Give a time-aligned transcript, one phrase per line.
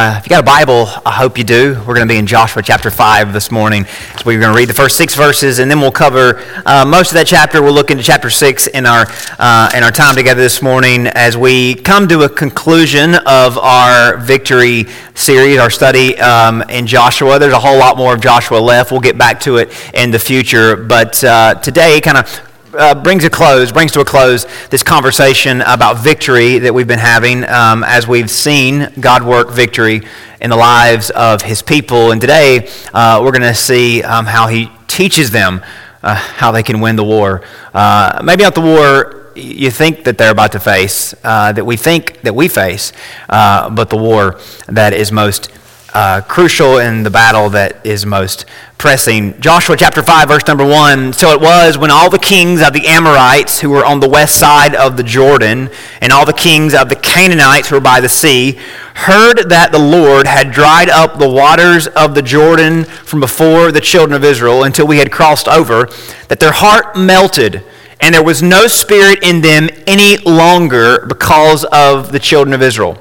[0.00, 1.74] Uh, if you got a Bible, I hope you do.
[1.80, 3.84] We're going to be in Joshua chapter 5 this morning.
[3.84, 7.10] So we're going to read the first six verses, and then we'll cover uh, most
[7.10, 7.60] of that chapter.
[7.60, 9.04] We'll look into chapter 6 in our,
[9.38, 14.16] uh, in our time together this morning as we come to a conclusion of our
[14.16, 17.38] victory series, our study um, in Joshua.
[17.38, 18.92] There's a whole lot more of Joshua left.
[18.92, 20.76] We'll get back to it in the future.
[20.76, 25.60] But uh, today, kind of uh, brings a close, brings to a close this conversation
[25.62, 30.02] about victory that we've been having um, as we've seen God work victory
[30.40, 32.12] in the lives of His people.
[32.12, 35.62] And today uh, we're going to see um, how He teaches them
[36.02, 37.42] uh, how they can win the war.
[37.74, 41.76] Uh, maybe not the war you think that they're about to face, uh, that we
[41.76, 42.92] think that we face,
[43.28, 45.50] uh, but the war that is most
[45.94, 48.46] uh, crucial in the battle that is most
[48.78, 49.38] pressing.
[49.40, 51.12] Joshua chapter 5, verse number 1.
[51.12, 54.38] So it was when all the kings of the Amorites who were on the west
[54.38, 58.08] side of the Jordan and all the kings of the Canaanites who were by the
[58.08, 58.58] sea
[58.94, 63.80] heard that the Lord had dried up the waters of the Jordan from before the
[63.80, 65.86] children of Israel until we had crossed over,
[66.28, 67.64] that their heart melted
[68.00, 72.98] and there was no spirit in them any longer because of the children of Israel.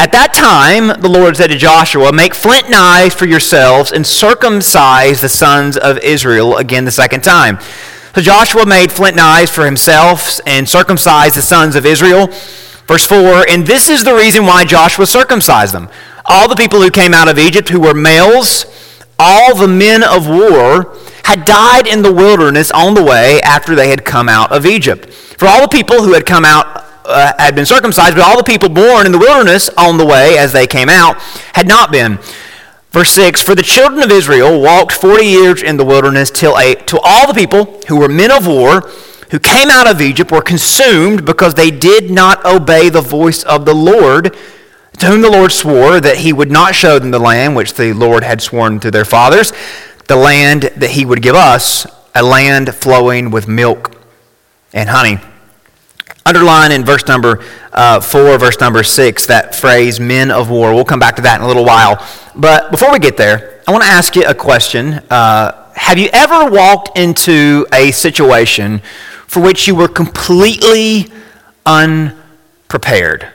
[0.00, 5.20] At that time, the Lord said to Joshua, Make flint knives for yourselves and circumcise
[5.20, 7.58] the sons of Israel again the second time.
[8.14, 12.28] So Joshua made flint knives for himself and circumcised the sons of Israel.
[12.86, 15.90] Verse 4 And this is the reason why Joshua circumcised them.
[16.24, 18.64] All the people who came out of Egypt who were males,
[19.18, 23.90] all the men of war, had died in the wilderness on the way after they
[23.90, 25.12] had come out of Egypt.
[25.12, 28.44] For all the people who had come out uh, had been circumcised, but all the
[28.44, 31.16] people born in the wilderness on the way as they came out
[31.54, 32.18] had not been.
[32.90, 36.74] Verse 6 For the children of Israel walked 40 years in the wilderness till, a,
[36.74, 38.90] till all the people who were men of war
[39.30, 43.64] who came out of Egypt were consumed because they did not obey the voice of
[43.64, 44.36] the Lord,
[44.98, 47.92] to whom the Lord swore that he would not show them the land which the
[47.92, 49.52] Lord had sworn to their fathers,
[50.08, 53.96] the land that he would give us, a land flowing with milk
[54.72, 55.20] and honey.
[56.26, 57.42] Underline in verse number
[57.72, 60.74] uh, 4, verse number 6, that phrase, men of war.
[60.74, 62.06] We'll come back to that in a little while.
[62.36, 64.94] But before we get there, I want to ask you a question.
[65.10, 68.80] Uh, have you ever walked into a situation
[69.26, 71.10] for which you were completely
[71.64, 73.32] unprepared?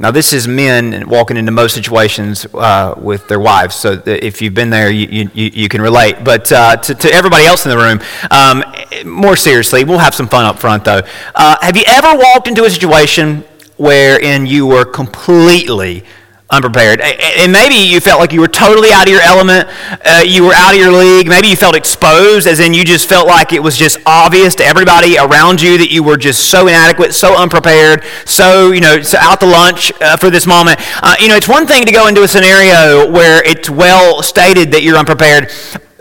[0.00, 4.54] Now, this is men walking into most situations uh, with their wives, so if you've
[4.54, 6.22] been there, you, you, you can relate.
[6.22, 8.00] But uh, to, to, everybody else in the room,
[8.30, 8.62] um,
[9.04, 11.02] more seriously, we'll have some fun up front, though.
[11.34, 13.42] Uh, have you ever walked into a situation
[13.76, 16.04] wherein you were completely
[16.50, 17.00] unprepared.
[17.00, 19.68] And maybe you felt like you were totally out of your element.
[20.04, 21.28] Uh, you were out of your league.
[21.28, 24.64] Maybe you felt exposed, as in you just felt like it was just obvious to
[24.64, 29.18] everybody around you that you were just so inadequate, so unprepared, so, you know, so
[29.18, 30.80] out to lunch uh, for this moment.
[31.02, 34.72] Uh, you know, it's one thing to go into a scenario where it's well stated
[34.72, 35.50] that you're unprepared,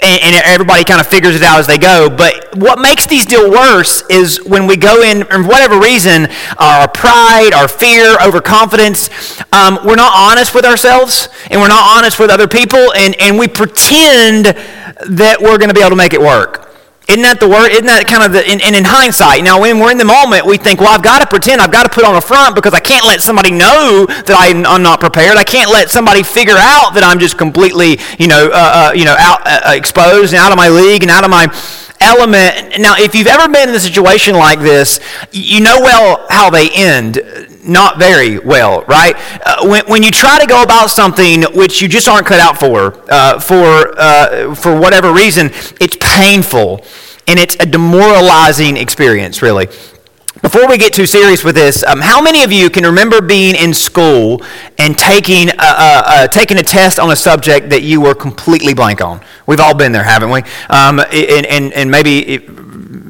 [0.01, 2.09] and, and everybody kind of figures it out as they go.
[2.09, 6.27] But what makes these deal worse is when we go in, for whatever reason,
[6.57, 9.09] our pride, our fear, overconfidence,
[9.51, 13.37] um, we're not honest with ourselves and we're not honest with other people, and, and
[13.37, 16.56] we pretend that we're going to be able to make it work.
[17.07, 17.71] Isn't that the word?
[17.71, 20.45] Isn't that kind of the, and, and in hindsight, now when we're in the moment,
[20.45, 22.73] we think, well, I've got to pretend, I've got to put on a front because
[22.73, 25.37] I can't let somebody know that I'm, I'm not prepared.
[25.37, 29.05] I can't let somebody figure out that I'm just completely, you know, uh, uh, you
[29.05, 31.47] know, out, uh, uh exposed and out of my league and out of my
[32.01, 32.75] element.
[32.79, 34.99] Now, if you've ever been in a situation like this,
[35.31, 37.23] you know well how they end
[37.67, 39.15] not very well, right?
[39.45, 42.59] Uh, when, when you try to go about something which you just aren't cut out
[42.59, 45.47] for, uh, for, uh, for whatever reason,
[45.81, 46.83] it's painful
[47.27, 49.67] and it's a demoralizing experience, really.
[50.41, 53.55] Before we get too serious with this, um, how many of you can remember being
[53.55, 54.43] in school
[54.77, 59.01] and taking a, a, taking a test on a subject that you were completely blank
[59.01, 59.19] on?
[59.47, 60.41] We've all been there, haven't we?
[60.69, 62.66] Um, and, and, and maybe it,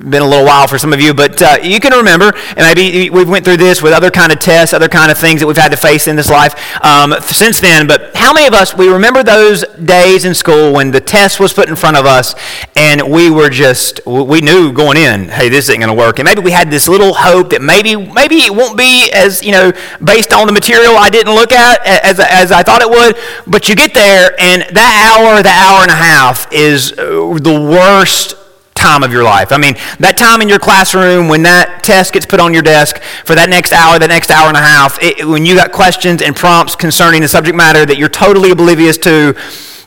[0.10, 3.10] been a little while for some of you, but uh, you can remember, and maybe
[3.10, 5.58] we've went through this with other kind of tests, other kind of things that we've
[5.58, 7.88] had to face in this life um, since then.
[7.88, 11.54] But how many of us we remember those days in school when the test was
[11.54, 12.36] put in front of us,
[12.76, 16.26] and we were just we knew going in, hey, this isn't going to work, and
[16.26, 19.72] maybe we had this little hope that maybe maybe it won't be as you know
[20.04, 23.18] based on the material I didn't look at as as I thought it would.
[23.46, 27.68] But you get there, and that hour, the hour and a half is uh, the
[27.70, 28.36] worst
[28.78, 29.52] time of your life.
[29.52, 33.02] I mean, that time in your classroom when that test gets put on your desk
[33.26, 36.22] for that next hour, that next hour and a half, it, when you got questions
[36.22, 39.36] and prompts concerning the subject matter that you're totally oblivious to,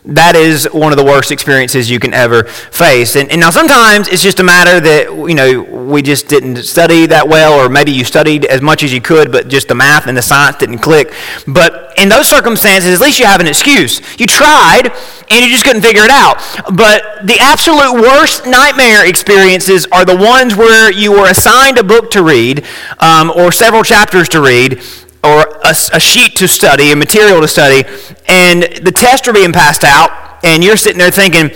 [0.05, 3.17] that is one of the worst experiences you can ever face.
[3.17, 7.06] And, and, now sometimes it's just a matter that, you know, we just didn't study
[7.06, 10.06] that well, or maybe you studied as much as you could, but just the math
[10.06, 11.12] and the science didn't click.
[11.47, 14.00] But in those circumstances, at least you have an excuse.
[14.19, 14.93] You tried,
[15.31, 16.37] and you just couldn't figure it out.
[16.75, 22.11] But the absolute worst nightmare experiences are the ones where you were assigned a book
[22.12, 22.64] to read,
[22.99, 24.82] um, or several chapters to read,
[25.22, 27.88] or a, a sheet to study, a material to study,
[28.26, 30.11] and the tests are being passed out,
[30.44, 31.50] and you're sitting there thinking,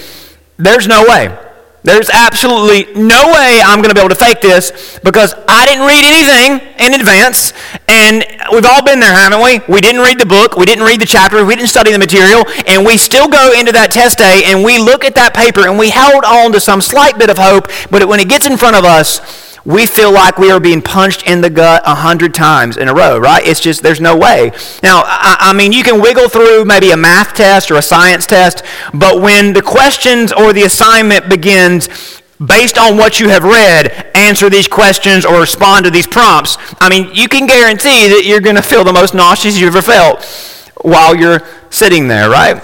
[0.56, 1.37] there's no way.
[1.84, 5.87] There's absolutely no way I'm going to be able to fake this because I didn't
[5.87, 7.52] read anything in advance.
[7.88, 9.61] And we've all been there, haven't we?
[9.69, 12.46] We didn't read the book, we didn't read the chapter, we didn't study the material,
[12.66, 15.78] and we still go into that test day and we look at that paper and
[15.78, 18.76] we held on to some slight bit of hope, but when it gets in front
[18.76, 19.20] of us,
[19.64, 22.94] we feel like we are being punched in the gut a hundred times in a
[22.94, 23.46] row, right?
[23.46, 24.52] It's just, there's no way.
[24.82, 28.26] Now, I, I, mean, you can wiggle through maybe a math test or a science
[28.26, 28.62] test,
[28.93, 31.88] but when the questions or the assignment begins
[32.44, 36.90] based on what you have read, answer these questions or respond to these prompts, I
[36.90, 40.22] mean, you can guarantee that you're going to feel the most nauseous you've ever felt
[40.82, 41.40] while you're
[41.70, 42.62] sitting there, right?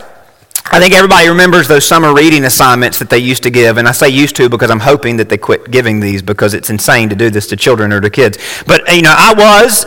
[0.73, 3.93] I think everybody remembers those summer reading assignments that they used to give, and I
[3.93, 7.17] say used to because I'm hoping that they quit giving these because it's insane to
[7.17, 8.39] do this to children or to kids.
[8.69, 9.85] But, you know, I was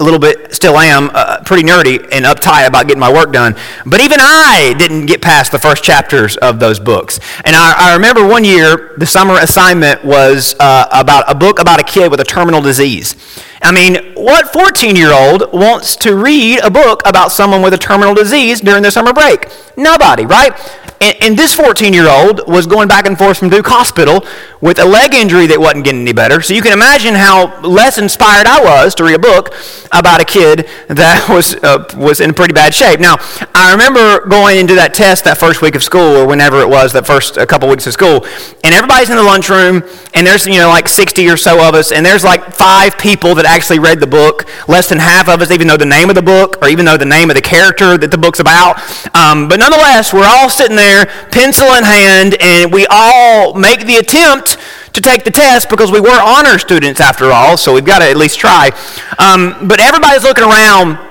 [0.00, 3.54] a little bit, still am, uh, pretty nerdy and uptight about getting my work done.
[3.84, 7.20] But even I didn't get past the first chapters of those books.
[7.44, 11.78] And I, I remember one year, the summer assignment was uh, about a book about
[11.78, 13.16] a kid with a terminal disease.
[13.62, 17.78] I mean, what 14 year old wants to read a book about someone with a
[17.78, 19.48] terminal disease during their summer break?
[19.76, 20.52] Nobody, right?
[21.00, 24.24] And, and this 14 year old was going back and forth from Duke Hospital
[24.60, 26.42] with a leg injury that wasn't getting any better.
[26.42, 29.54] So you can imagine how less inspired I was to read a book
[29.92, 33.00] about a kid that was, uh, was in pretty bad shape.
[33.00, 33.16] Now,
[33.54, 36.92] I remember going into that test that first week of school, or whenever it was,
[36.92, 38.26] that first a couple weeks of school,
[38.62, 39.82] and everybody's in the lunchroom,
[40.14, 43.34] and there's, you know, like 60 or so of us, and there's like five people
[43.36, 44.46] that actually read the book.
[44.68, 46.96] Less than half of us even know the name of the book, or even know
[46.96, 48.78] the name of the character that the book's about.
[49.14, 53.96] Um, but nonetheless, we're all sitting there pencil in hand, and we all make the
[53.96, 54.56] attempt
[54.92, 58.08] to take the test because we were honor students after all, so we've got to
[58.08, 58.70] at least try.
[59.18, 61.09] Um, but everybody's looking around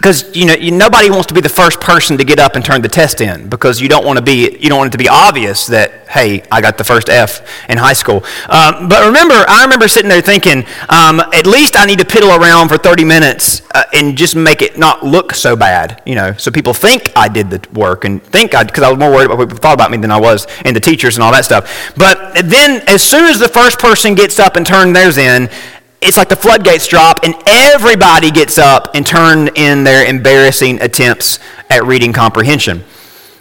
[0.00, 2.64] because you know you, nobody wants to be the first person to get up and
[2.64, 4.98] turn the test in because you don't want to be you don't want it to
[4.98, 8.24] be obvious that hey I got the first F in high school.
[8.48, 12.36] Um, but remember, I remember sitting there thinking um, at least I need to piddle
[12.36, 16.32] around for 30 minutes uh, and just make it not look so bad, you know,
[16.32, 19.26] so people think I did the work and think I because I was more worried
[19.26, 21.44] about what people thought about me than I was and the teachers and all that
[21.44, 21.92] stuff.
[21.96, 25.50] But then as soon as the first person gets up and turns theirs in
[26.00, 31.38] it's like the floodgates drop and everybody gets up and turn in their embarrassing attempts
[31.68, 32.82] at reading comprehension.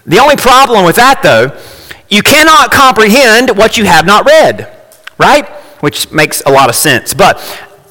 [0.05, 1.57] The only problem with that, though,
[2.09, 4.75] you cannot comprehend what you have not read,
[5.17, 5.47] right?
[5.81, 7.13] Which makes a lot of sense.
[7.13, 7.37] But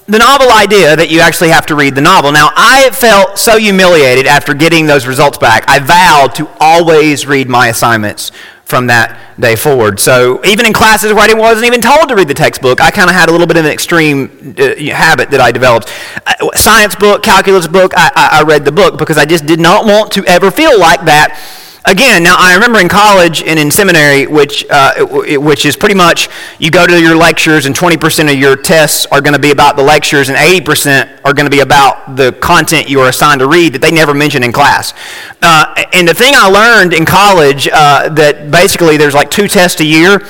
[0.06, 2.32] the novel idea that you actually have to read the novel.
[2.32, 5.64] Now, I felt so humiliated after getting those results back.
[5.68, 8.32] I vowed to always read my assignments
[8.68, 9.98] from that day forward.
[9.98, 13.08] So even in classes where I wasn't even told to read the textbook, I kind
[13.08, 15.90] of had a little bit of an extreme uh, habit that I developed.
[16.26, 19.58] Uh, science book, calculus book, I, I, I read the book because I just did
[19.58, 21.40] not want to ever feel like that
[21.84, 26.28] again, now I remember in college and in seminary, which, uh, which is pretty much
[26.58, 29.76] you go to your lectures and 20% of your tests are going to be about
[29.76, 33.48] the lectures and 80% are going to be about the content you are assigned to
[33.48, 34.94] read that they never mention in class.
[35.42, 39.80] Uh, and the thing I learned in college uh, that basically there's like two tests
[39.80, 40.20] a year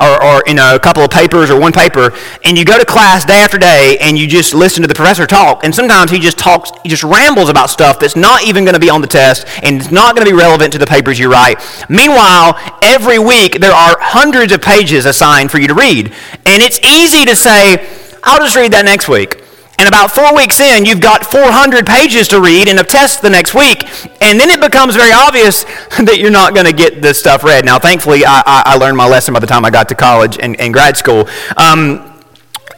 [0.00, 2.12] or, or you know, a couple of papers or one paper,
[2.44, 5.26] and you go to class day after day and you just listen to the professor
[5.26, 8.74] talk, and sometimes he just talks, he just rambles about stuff that's not even going
[8.74, 11.18] to be on the test and it's not going to be relevant to the papers
[11.18, 11.60] you write.
[11.88, 16.12] Meanwhile, every week there are hundreds of pages assigned for you to read,
[16.46, 17.88] and it's easy to say,
[18.22, 19.47] I'll just read that next week.
[19.78, 23.30] And about four weeks in, you've got 400 pages to read and a test the
[23.30, 23.84] next week.
[24.20, 25.62] And then it becomes very obvious
[26.02, 27.64] that you're not going to get this stuff read.
[27.64, 30.36] Now, thankfully, I, I, I, learned my lesson by the time I got to college
[30.40, 31.28] and, and grad school.
[31.56, 32.20] Um,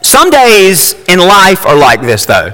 [0.03, 2.53] some days in life are like this, though.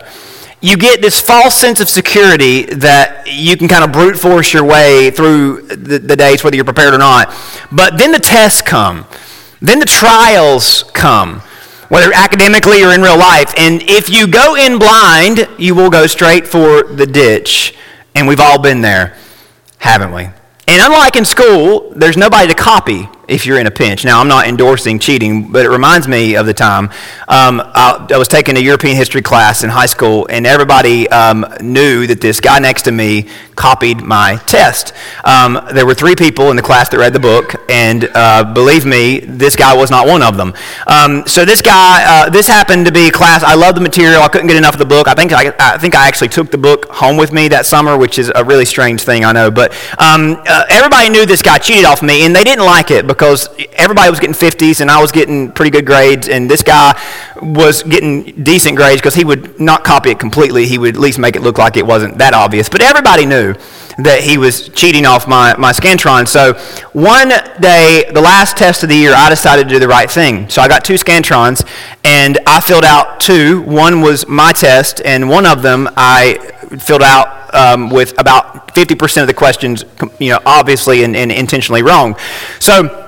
[0.61, 4.65] You get this false sense of security that you can kind of brute force your
[4.65, 7.35] way through the, the days, whether you're prepared or not.
[7.73, 9.07] But then the tests come,
[9.61, 11.43] then the trials come
[11.89, 13.53] whether academically or in real life.
[13.57, 17.75] And if you go in blind, you will go straight for the ditch.
[18.15, 19.17] And we've all been there,
[19.79, 20.25] haven't we?
[20.69, 24.05] And unlike in school, there's nobody to copy if you're in a pinch.
[24.05, 26.91] Now, I'm not endorsing cheating, but it reminds me of the time
[27.29, 31.45] um, I, I, was taking a European history class in high school, and everybody um,
[31.61, 34.93] knew that this guy next to me copied my test.
[35.25, 38.85] Um, there were three people in the class that read the book, and uh, believe
[38.85, 40.55] me, this guy was not one of them.
[40.87, 43.43] Um, so this guy, uh, this happened to be a class.
[43.43, 44.23] I loved the material.
[44.23, 45.09] I couldn't get enough of the book.
[45.09, 47.97] I think I, I, think I actually took the book home with me that summer,
[47.97, 49.51] which is a really strange thing, I know.
[49.51, 53.07] But um, uh, everybody knew this guy cheated off me, and they didn't like it
[53.17, 57.01] because everybody was getting 50s, and I was getting pretty good grades, and this guy
[57.41, 60.67] was getting decent grades because he would not copy it completely.
[60.67, 62.69] He would at least make it look like it wasn't that obvious.
[62.69, 63.55] But everybody knew
[63.99, 66.29] that he was cheating off my, my Scantron.
[66.29, 66.55] So
[66.93, 67.31] one
[67.61, 70.49] day, the last test of the year, I decided to do the right thing.
[70.51, 71.67] So I got two Scantrons,
[72.05, 73.63] and I filled out two.
[73.63, 76.37] One was my test, and one of them I
[76.81, 79.85] filled out um, with about 50% of the questions,
[80.19, 82.17] you know, obviously and, and intentionally wrong.
[82.59, 83.06] So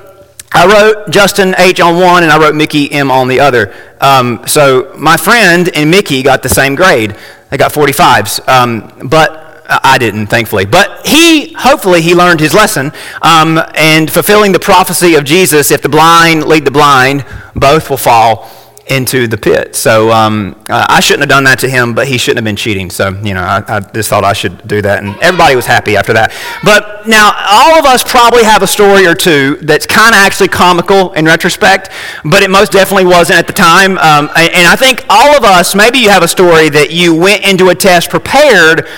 [0.52, 3.74] I wrote Justin H on one and I wrote Mickey M on the other.
[4.00, 7.16] Um, so my friend and Mickey got the same grade.
[7.50, 8.48] They got 45s.
[8.48, 10.64] Um, but I didn't, thankfully.
[10.64, 12.90] But he, hopefully, he learned his lesson.
[13.20, 17.98] Um, and fulfilling the prophecy of Jesus, if the blind lead the blind, both will
[17.98, 18.50] fall
[18.90, 19.76] into the pit.
[19.76, 22.56] So um, uh, I shouldn't have done that to him, but he shouldn't have been
[22.56, 22.90] cheating.
[22.90, 25.02] So, you know, I, I, just thought I should do that.
[25.02, 26.32] And everybody was happy after that.
[26.64, 30.48] But now, all of us probably have a story or two that's kind of actually
[30.48, 31.90] comical in retrospect,
[32.24, 33.98] but it most definitely wasn't at the time.
[33.98, 37.14] Um, and, and I think all of us, maybe you have a story that you
[37.14, 38.88] went into a test prepared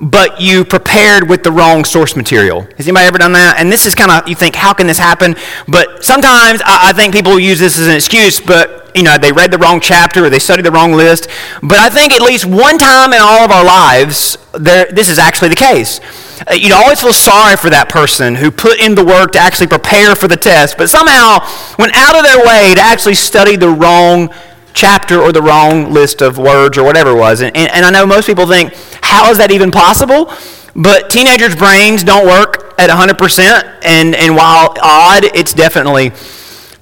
[0.00, 2.62] but you prepared with the wrong source material.
[2.76, 3.56] Has anybody ever done that?
[3.58, 5.34] And this is kind of, you think, how can this happen?
[5.66, 9.32] But sometimes I, I, think people use this as an excuse, but, you know, they
[9.32, 11.28] read the wrong chapter or they studied the wrong list.
[11.62, 15.18] But I think at least one time in all of our lives, there, this is
[15.18, 16.00] actually the case.
[16.48, 19.66] Uh, you'd always feel sorry for that person who put in the work to actually
[19.66, 21.38] prepare for the test, but somehow
[21.78, 24.32] went out of their way to actually study the wrong
[24.74, 27.40] chapter or the wrong list of words or whatever it was.
[27.40, 30.32] And, and, and I know most people think, how is that even possible?
[30.74, 36.12] But teenagers' brains don't work at 100%, and, and while odd, it's definitely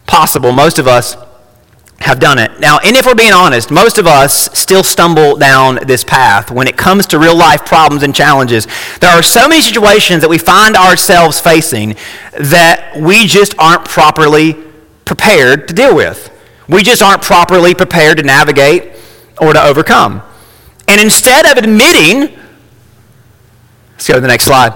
[0.06, 0.52] possible.
[0.52, 1.16] Most of us
[2.00, 2.60] have done it.
[2.60, 6.68] Now, and if we're being honest, most of us still stumble down this path when
[6.68, 8.66] it comes to real life problems and challenges.
[9.00, 11.96] There are so many situations that we find ourselves facing
[12.38, 14.54] that we just aren't properly
[15.06, 16.30] prepared to deal with.
[16.68, 18.92] We just aren't properly prepared to navigate
[19.40, 20.22] or to overcome.
[20.88, 22.36] And instead of admitting,
[23.92, 24.72] let's go to the next slide.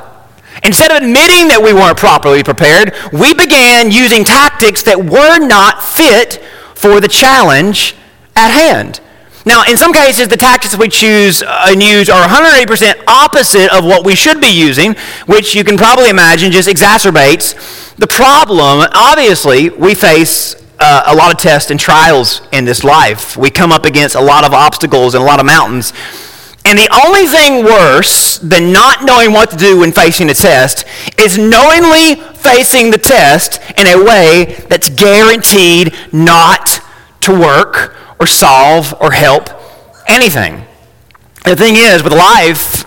[0.63, 5.83] Instead of admitting that we weren't properly prepared, we began using tactics that were not
[5.83, 6.43] fit
[6.75, 7.95] for the challenge
[8.37, 9.01] at hand.
[9.47, 14.05] Now, in some cases, the tactics we choose and use are 180% opposite of what
[14.05, 14.95] we should be using,
[15.27, 18.87] which you can probably imagine just exacerbates the problem.
[18.93, 23.37] Obviously, we face uh, a lot of tests and trials in this life.
[23.37, 25.93] We come up against a lot of obstacles and a lot of mountains.
[26.65, 30.85] And the only thing worse than not knowing what to do when facing a test
[31.19, 36.81] is knowingly facing the test in a way that's guaranteed not
[37.21, 39.49] to work or solve or help
[40.07, 40.63] anything.
[41.45, 42.85] The thing is, with life,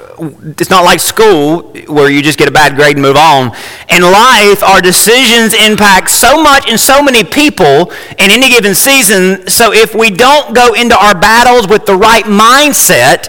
[0.57, 3.55] it's not like school where you just get a bad grade and move on.
[3.89, 9.47] In life, our decisions impact so much and so many people in any given season.
[9.47, 13.27] So if we don't go into our battles with the right mindset,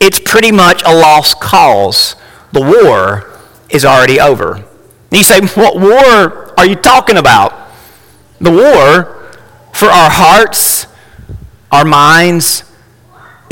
[0.00, 2.16] it's pretty much a lost cause.
[2.52, 3.30] The war
[3.70, 4.54] is already over.
[4.54, 4.64] And
[5.10, 7.70] you say, what war are you talking about?
[8.40, 9.34] The war
[9.72, 10.86] for our hearts,
[11.70, 12.64] our minds,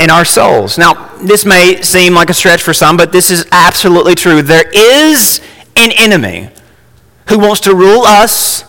[0.01, 0.77] in our souls.
[0.77, 4.41] Now, this may seem like a stretch for some, but this is absolutely true.
[4.41, 5.39] There is
[5.75, 6.49] an enemy
[7.29, 8.65] who wants to rule us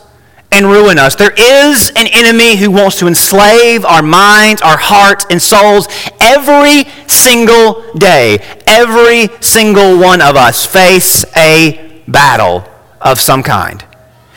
[0.52, 1.14] and ruin us.
[1.14, 5.88] There is an enemy who wants to enslave our minds, our hearts, and souls
[6.20, 8.38] every single day.
[8.66, 12.62] Every single one of us face a battle
[13.00, 13.82] of some kind.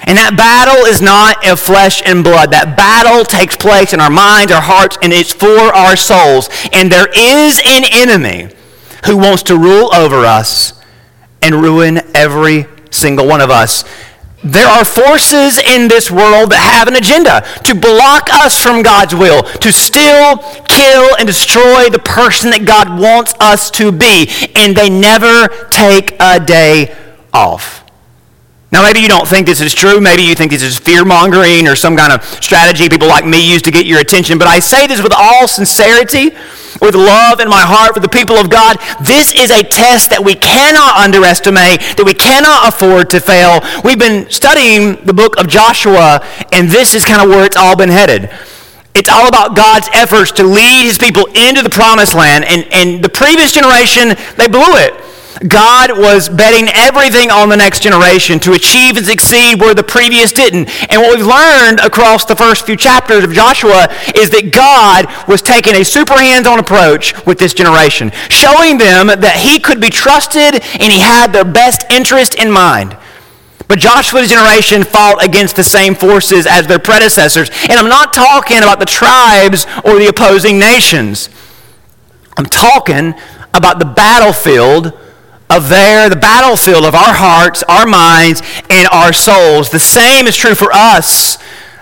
[0.05, 2.51] And that battle is not of flesh and blood.
[2.51, 6.50] That battle takes place in our minds, our hearts, and it's for our souls.
[6.71, 8.53] And there is an enemy
[9.05, 10.74] who wants to rule over us
[11.41, 13.83] and ruin every single one of us.
[14.43, 19.15] There are forces in this world that have an agenda to block us from God's
[19.15, 20.38] will, to steal,
[20.69, 24.29] kill, and destroy the person that God wants us to be.
[24.53, 26.95] And they never take a day
[27.33, 27.85] off.
[28.75, 30.01] Now, maybe you don't think this is true.
[30.01, 33.53] Maybe you think this is fear mongering or some kind of strategy people like me
[33.53, 34.38] use to get your attention.
[34.38, 36.32] But I say this with all sincerity,
[36.82, 38.75] with love in my heart for the people of God.
[39.00, 43.63] This is a test that we cannot underestimate, that we cannot afford to fail.
[43.86, 46.20] We've been studying the book of Joshua,
[46.51, 48.29] and this is kind of where it's all been headed.
[48.94, 52.44] It's all about God's efforts to lead his people into the promised land.
[52.44, 55.00] And, and the previous generation, they blew it.
[55.48, 60.32] God was betting everything on the next generation to achieve and succeed where the previous
[60.32, 60.70] didn't.
[60.89, 65.42] And what we've learned across the first few chapters of Joshua is that God was
[65.42, 69.89] taking a super hands on approach with this generation, showing them that he could be
[69.89, 72.98] trusted and he had their best interest in mind.
[73.68, 77.50] But Joshua's generation fought against the same forces as their predecessors.
[77.63, 81.30] And I'm not talking about the tribes or the opposing nations.
[82.38, 83.15] I'm talking
[83.54, 84.94] about the battlefield
[85.50, 89.70] of there, the battlefield of our hearts, our minds, and our souls.
[89.70, 91.38] The same is true for us.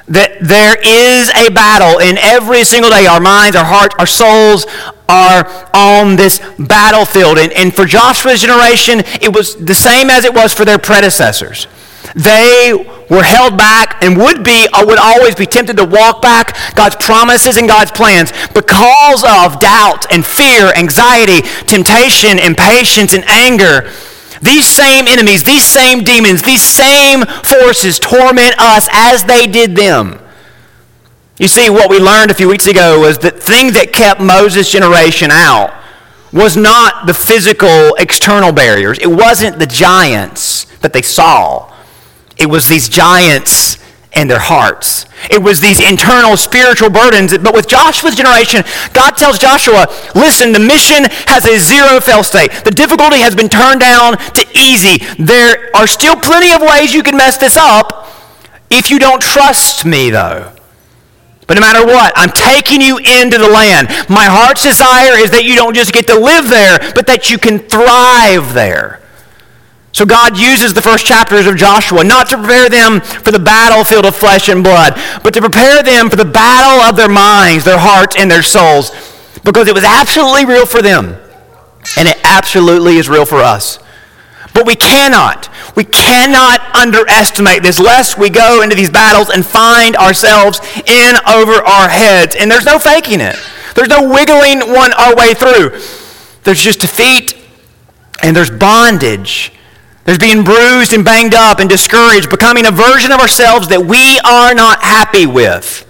[0.08, 3.06] That there is a battle in every single day.
[3.06, 4.66] Our minds, our hearts, our souls
[5.08, 7.38] are on this battlefield.
[7.38, 11.68] And, and for Joshua's generation, it was the same as it was for their predecessors.
[12.16, 12.74] They
[13.10, 16.96] were held back and would be or would always be tempted to walk back God's
[16.98, 23.90] promises and God's plans because of doubt and fear, anxiety, temptation, impatience, and anger.
[24.42, 30.20] These same enemies, these same demons, these same forces torment us as they did them.
[31.40, 34.70] You see, what we learned a few weeks ago was that thing that kept Moses'
[34.70, 35.74] generation out
[36.32, 39.00] was not the physical external barriers.
[39.00, 41.73] It wasn't the giants that they saw.
[42.38, 43.78] It was these giants
[44.16, 45.06] and their hearts.
[45.32, 47.36] It was these internal spiritual burdens.
[47.38, 48.64] But with Joshua's generation,
[48.94, 52.52] God tells Joshua, listen, the mission has a zero fail state.
[52.64, 55.04] The difficulty has been turned down to easy.
[55.18, 58.08] There are still plenty of ways you can mess this up
[58.70, 60.52] if you don't trust me, though.
[61.48, 63.90] But no matter what, I'm taking you into the land.
[64.10, 67.38] My heart's desire is that you don't just get to live there, but that you
[67.38, 69.03] can thrive there.
[69.94, 74.06] So God uses the first chapters of Joshua not to prepare them for the battlefield
[74.06, 77.78] of flesh and blood, but to prepare them for the battle of their minds, their
[77.78, 78.92] hearts, and their souls,
[79.44, 81.16] because it was absolutely real for them,
[81.96, 83.78] and it absolutely is real for us.
[84.56, 89.96] But we cannot, we cannot underestimate this, lest we go into these battles and find
[89.96, 92.36] ourselves in over our heads.
[92.36, 93.36] And there's no faking it.
[93.76, 95.80] There's no wiggling one our way through.
[96.44, 97.36] There's just defeat
[98.22, 99.53] and there's bondage
[100.06, 104.20] there's being bruised and banged up and discouraged, becoming a version of ourselves that we
[104.20, 105.88] are not happy with.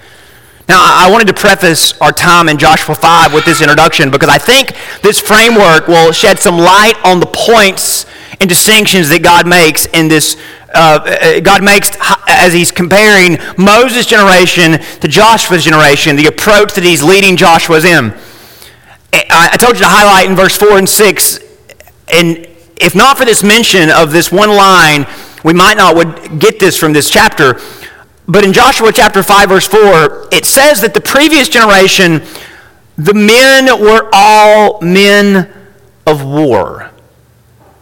[0.69, 4.37] Now, I wanted to preface our time in Joshua 5 with this introduction because I
[4.37, 8.05] think this framework will shed some light on the points
[8.39, 10.37] and distinctions that God makes in this.
[10.73, 11.91] Uh, God makes
[12.27, 18.13] as he's comparing Moses' generation to Joshua's generation, the approach that he's leading Joshua's in.
[19.13, 21.39] I told you to highlight in verse 4 and 6,
[22.11, 25.05] and if not for this mention of this one line,
[25.43, 27.59] we might not would get this from this chapter.
[28.27, 32.23] But in Joshua chapter 5, verse 4, it says that the previous generation,
[32.97, 35.51] the men were all men
[36.05, 36.89] of war.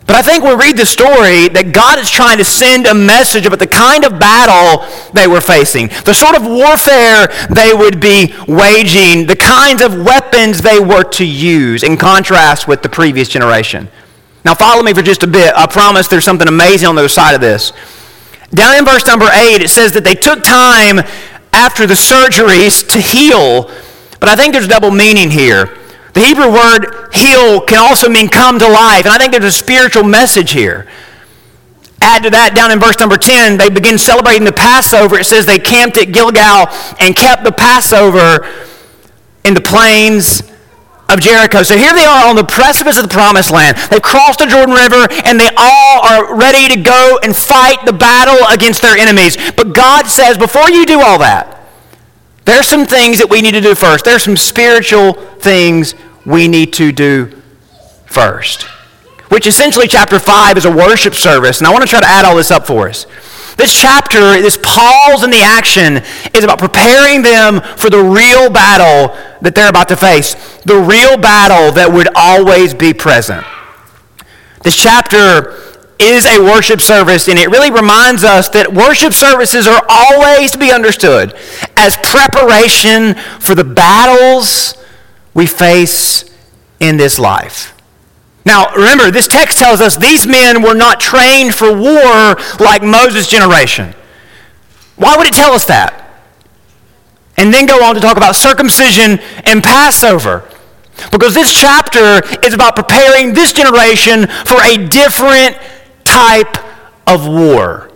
[0.07, 3.45] But I think we read the story that God is trying to send a message
[3.45, 8.33] about the kind of battle they were facing, the sort of warfare they would be
[8.45, 13.87] waging, the kinds of weapons they were to use in contrast with the previous generation.
[14.43, 15.53] Now, follow me for just a bit.
[15.55, 17.73] I promise there's something amazing on the other side of this.
[18.53, 20.99] Down in verse number 8, it says that they took time
[21.53, 23.71] after the surgeries to heal.
[24.19, 25.77] But I think there's double meaning here.
[26.13, 29.05] The Hebrew word heal can also mean come to life.
[29.05, 30.87] And I think there's a spiritual message here.
[32.01, 35.19] Add to that, down in verse number 10, they begin celebrating the Passover.
[35.19, 36.67] It says they camped at Gilgal
[36.99, 38.49] and kept the Passover
[39.45, 40.41] in the plains
[41.13, 41.63] of Jericho.
[41.63, 43.77] So here they are on the precipice of the promised land.
[43.89, 47.93] They've crossed the Jordan River and they all are ready to go and fight the
[47.93, 49.37] battle against their enemies.
[49.55, 51.57] But God says, before you do all that,
[52.45, 54.05] there's some things that we need to do first.
[54.05, 55.95] There's some spiritual things
[56.25, 57.41] we need to do
[58.05, 58.63] first.
[59.29, 61.59] Which essentially, chapter 5 is a worship service.
[61.59, 63.05] And I want to try to add all this up for us.
[63.57, 65.97] This chapter, this pause in the action,
[66.33, 70.35] is about preparing them for the real battle that they're about to face,
[70.65, 73.45] the real battle that would always be present.
[74.63, 75.57] This chapter
[75.99, 80.57] is a worship service, and it really reminds us that worship services are always to
[80.57, 81.35] be understood
[81.77, 84.75] as preparation for the battles
[85.33, 86.25] we face
[86.79, 87.70] in this life.
[88.45, 93.27] Now, remember, this text tells us these men were not trained for war like Moses'
[93.27, 93.93] generation.
[94.95, 95.97] Why would it tell us that?
[97.37, 100.47] And then go on to talk about circumcision and Passover.
[101.11, 105.57] Because this chapter is about preparing this generation for a different
[106.03, 106.57] type
[107.07, 107.91] of war.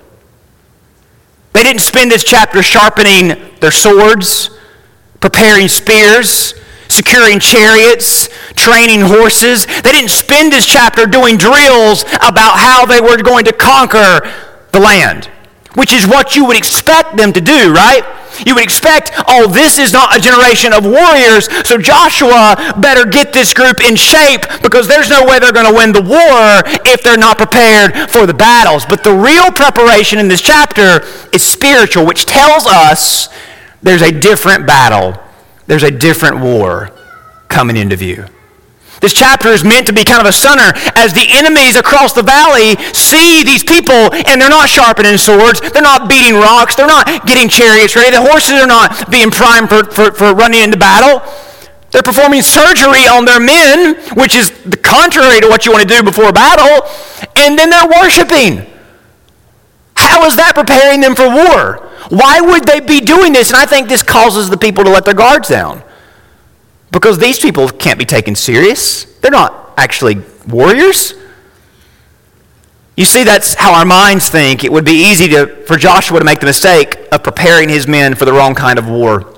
[1.53, 4.49] They didn't spend this chapter sharpening their swords,
[5.19, 6.53] preparing spears,
[6.87, 9.65] securing chariots, training horses.
[9.65, 14.21] They didn't spend this chapter doing drills about how they were going to conquer
[14.71, 15.25] the land,
[15.75, 18.03] which is what you would expect them to do, right?
[18.45, 23.31] You would expect, oh, this is not a generation of warriors, so Joshua better get
[23.31, 27.01] this group in shape because there's no way they're going to win the war if
[27.03, 28.85] they're not prepared for the battles.
[28.85, 33.29] But the real preparation in this chapter is spiritual, which tells us
[33.81, 35.21] there's a different battle,
[35.67, 36.91] there's a different war
[37.47, 38.25] coming into view.
[39.01, 42.23] This chapter is meant to be kind of a stunner as the enemies across the
[42.23, 47.06] valley see these people and they're not sharpening swords, they're not beating rocks, they're not
[47.28, 51.21] getting chariots ready, the horses are not being primed for, for, for running into battle.
[51.91, 55.95] They're performing surgery on their men, which is the contrary to what you want to
[55.95, 56.89] do before battle,
[57.38, 58.65] and then they're worshiping.
[59.95, 61.89] How is that preparing them for war?
[62.09, 63.49] Why would they be doing this?
[63.49, 65.83] And I think this causes the people to let their guards down.
[66.91, 69.05] Because these people can't be taken serious.
[69.19, 71.13] They're not actually warriors.
[72.95, 74.63] You see, that's how our minds think.
[74.63, 78.15] It would be easy to, for Joshua to make the mistake of preparing his men
[78.15, 79.33] for the wrong kind of war.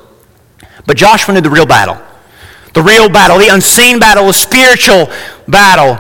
[0.86, 1.98] But Joshua knew the real battle.
[2.74, 5.10] The real battle, the unseen battle, the spiritual
[5.48, 5.98] battle.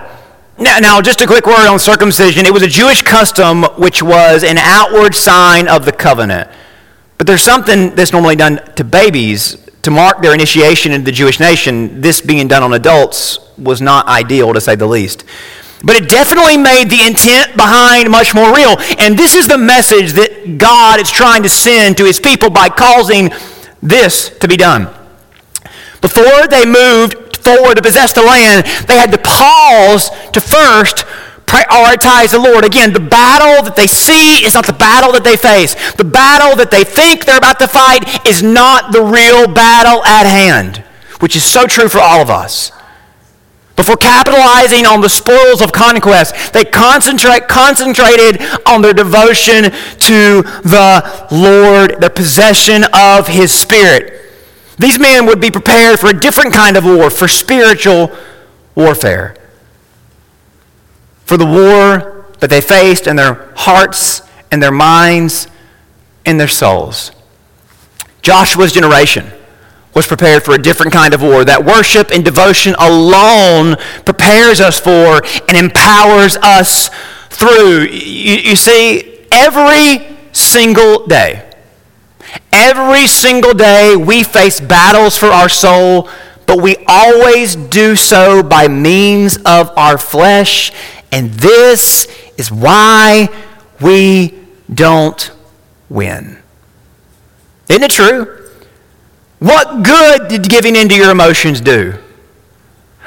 [0.60, 2.45] Now, now, just a quick word on circumcision.
[2.45, 6.49] It was a Jewish custom which was an outward sign of the covenant.
[7.17, 11.39] But there's something that's normally done to babies to mark their initiation into the Jewish
[11.39, 15.23] nation, this being done on adults was not ideal, to say the least.
[15.82, 18.75] But it definitely made the intent behind much more real.
[18.99, 22.67] And this is the message that God is trying to send to his people by
[22.67, 23.32] causing
[23.82, 24.93] this to be done.
[26.01, 31.06] Before they moved forward to possess the land, they had to pause to first
[31.47, 32.65] prioritize the Lord.
[32.65, 35.73] Again, the battle that they see is not the battle that they face.
[35.93, 40.27] The battle that they think they're about to fight is not the real battle at
[40.27, 40.83] hand,
[41.21, 42.71] which is so true for all of us.
[43.77, 49.71] Before capitalizing on the spoils of conquest, they concentrate, concentrated on their devotion
[50.10, 54.19] to the Lord, their possession of His Spirit.
[54.79, 58.12] These men would be prepared for a different kind of war, for spiritual
[58.75, 59.37] warfare
[61.28, 65.48] for the war that they faced in their hearts and their minds
[66.26, 67.12] and their souls.
[68.22, 69.30] Joshua's generation
[69.94, 74.80] was prepared for a different kind of war that worship and devotion alone prepares us
[74.80, 76.90] for and empowers us
[77.30, 77.82] through.
[77.82, 81.52] You, you see, every single day,
[82.54, 86.10] every single day we face battles for our soul,
[86.46, 90.72] but we always do so by means of our flesh
[91.12, 93.30] and this is why
[93.82, 94.34] we
[94.74, 95.32] don't
[95.89, 96.38] win.
[97.70, 98.50] Isn't it true?
[99.39, 101.93] What good did giving into your emotions do?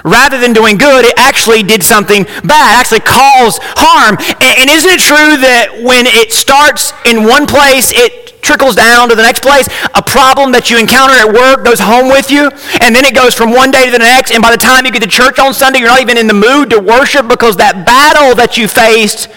[0.05, 4.17] Rather than doing good, it actually did something bad, actually caused harm.
[4.41, 9.15] And, isn't it true that when it starts in one place, it trickles down to
[9.15, 9.69] the next place.
[9.95, 12.51] A problem that you encounter at work goes home with you,
[12.81, 14.93] and then it goes from one day to the next, and by the time you
[14.93, 17.87] get to church on Sunday, you're not even in the mood to worship because that
[17.87, 19.29] battle that you faced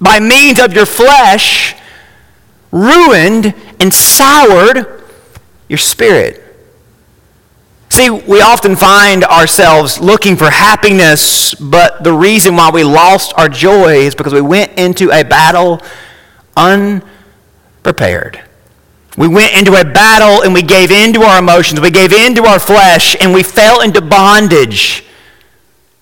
[0.00, 1.74] by means of your flesh
[2.70, 5.04] ruined and soured
[5.68, 6.38] your spirit.
[7.90, 13.50] See, we often find ourselves looking for happiness, but the reason why we lost our
[13.50, 15.82] joy is because we went into a battle
[16.56, 17.11] unprepared
[17.82, 18.42] prepared.
[19.16, 21.80] We went into a battle and we gave in to our emotions.
[21.80, 25.04] We gave in to our flesh and we fell into bondage.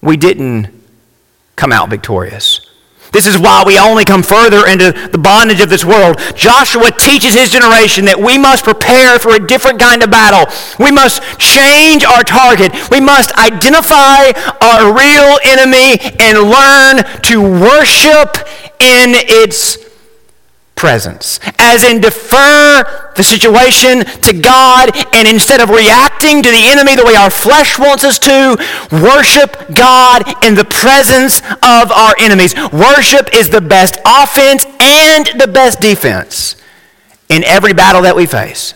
[0.00, 0.68] We didn't
[1.56, 2.66] come out victorious.
[3.12, 6.18] This is why we only come further into the bondage of this world.
[6.36, 10.46] Joshua teaches his generation that we must prepare for a different kind of battle.
[10.78, 12.70] We must change our target.
[12.90, 14.30] We must identify
[14.62, 18.46] our real enemy and learn to worship
[18.78, 19.89] in its
[20.80, 21.38] presence.
[21.58, 27.04] As in, defer the situation to God, and instead of reacting to the enemy the
[27.04, 28.56] way our flesh wants us to,
[28.90, 32.54] worship God in the presence of our enemies.
[32.72, 36.56] Worship is the best offense and the best defense
[37.28, 38.72] in every battle that we face.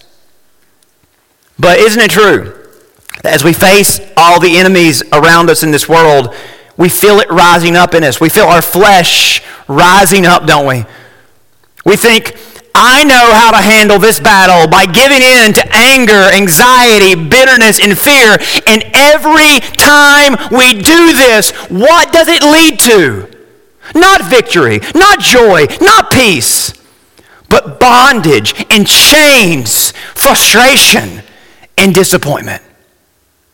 [1.59, 2.53] But isn't it true
[3.23, 6.35] that as we face all the enemies around us in this world,
[6.77, 8.21] we feel it rising up in us.
[8.21, 10.85] We feel our flesh rising up, don't we?
[11.85, 12.37] We think,
[12.75, 17.97] I know how to handle this battle by giving in to anger, anxiety, bitterness, and
[17.97, 18.37] fear.
[18.66, 23.31] And every time we do this, what does it lead to?
[23.94, 26.73] Not victory, not joy, not peace,
[27.49, 31.23] but bondage and chains, frustration,
[31.79, 32.62] and disappointment.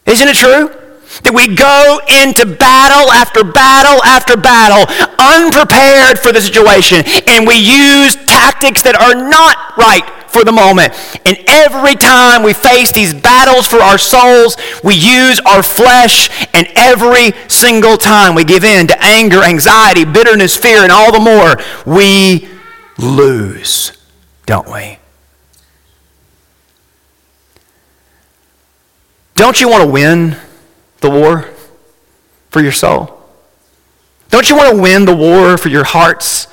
[0.07, 0.80] Isn't it true?
[1.23, 4.87] That we go into battle after battle after battle
[5.19, 10.95] unprepared for the situation, and we use tactics that are not right for the moment.
[11.27, 16.69] And every time we face these battles for our souls, we use our flesh, and
[16.77, 21.59] every single time we give in to anger, anxiety, bitterness, fear, and all the more,
[21.85, 22.49] we
[22.99, 23.93] lose,
[24.47, 24.99] don't we?
[29.35, 30.37] Don't you want to win?
[31.01, 31.49] The war
[32.51, 33.19] for your soul?
[34.31, 36.47] Don't you want to win the war for your hearts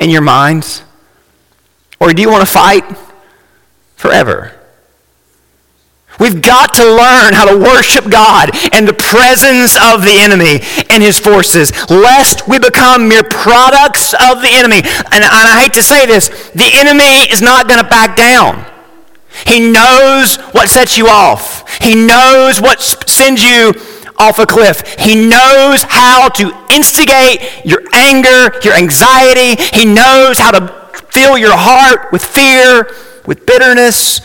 [0.00, 0.82] and your minds?
[2.00, 2.84] Or do you want to fight
[3.94, 4.58] forever?
[6.20, 11.02] We've got to learn how to worship God and the presence of the enemy and
[11.02, 14.78] his forces, lest we become mere products of the enemy.
[14.78, 18.64] And, and I hate to say this, the enemy is not going to back down.
[19.46, 21.61] He knows what sets you off.
[21.80, 23.72] He knows what sends you
[24.18, 24.82] off a cliff.
[24.98, 29.62] He knows how to instigate your anger, your anxiety.
[29.72, 30.68] He knows how to
[31.10, 32.90] fill your heart with fear,
[33.26, 34.20] with bitterness,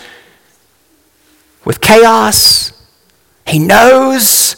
[1.65, 2.73] with chaos.
[3.47, 4.55] He knows,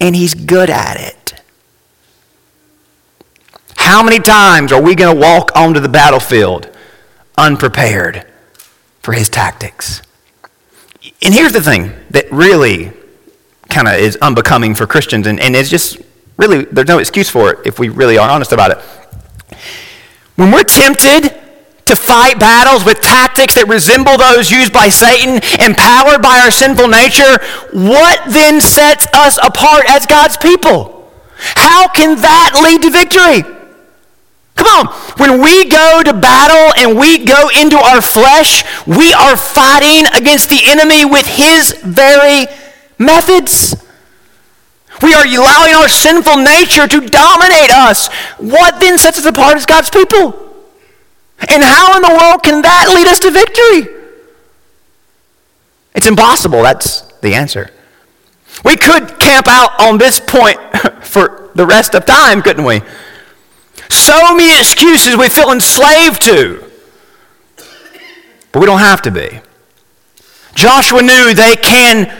[0.00, 1.34] and he's good at it.
[3.76, 6.68] How many times are we going to walk onto the battlefield
[7.36, 8.26] unprepared?
[9.02, 10.00] for his tactics.
[11.24, 12.92] And here's the thing that really
[13.68, 15.98] kind of is unbecoming for Christians, and, and it's just
[16.36, 19.58] really, there's no excuse for it if we really are honest about it.
[20.36, 21.38] When we're tempted
[21.86, 26.88] to fight battles with tactics that resemble those used by Satan, empowered by our sinful
[26.88, 27.38] nature,
[27.72, 31.10] what then sets us apart as God's people?
[31.36, 33.61] How can that lead to victory?
[34.54, 34.94] Come on.
[35.18, 40.50] When we go to battle and we go into our flesh, we are fighting against
[40.50, 42.46] the enemy with his very
[42.98, 43.74] methods.
[45.02, 48.08] We are allowing our sinful nature to dominate us.
[48.38, 50.38] What then sets us apart as God's people?
[51.48, 54.00] And how in the world can that lead us to victory?
[55.94, 56.62] It's impossible.
[56.62, 57.70] That's the answer.
[58.64, 60.58] We could camp out on this point
[61.02, 62.80] for the rest of time, couldn't we?
[63.92, 66.64] So many excuses we feel enslaved to.
[68.50, 69.40] But we don't have to be.
[70.54, 72.10] Joshua knew they can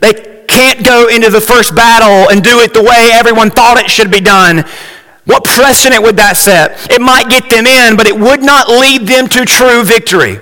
[0.00, 3.90] they can't go into the first battle and do it the way everyone thought it
[3.90, 4.64] should be done.
[5.24, 6.90] What precedent would that set?
[6.90, 10.38] It might get them in, but it would not lead them to true victory.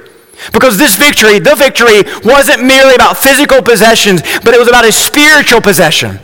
[0.53, 4.91] Because this victory, the victory, wasn't merely about physical possessions, but it was about a
[4.91, 6.19] spiritual possession.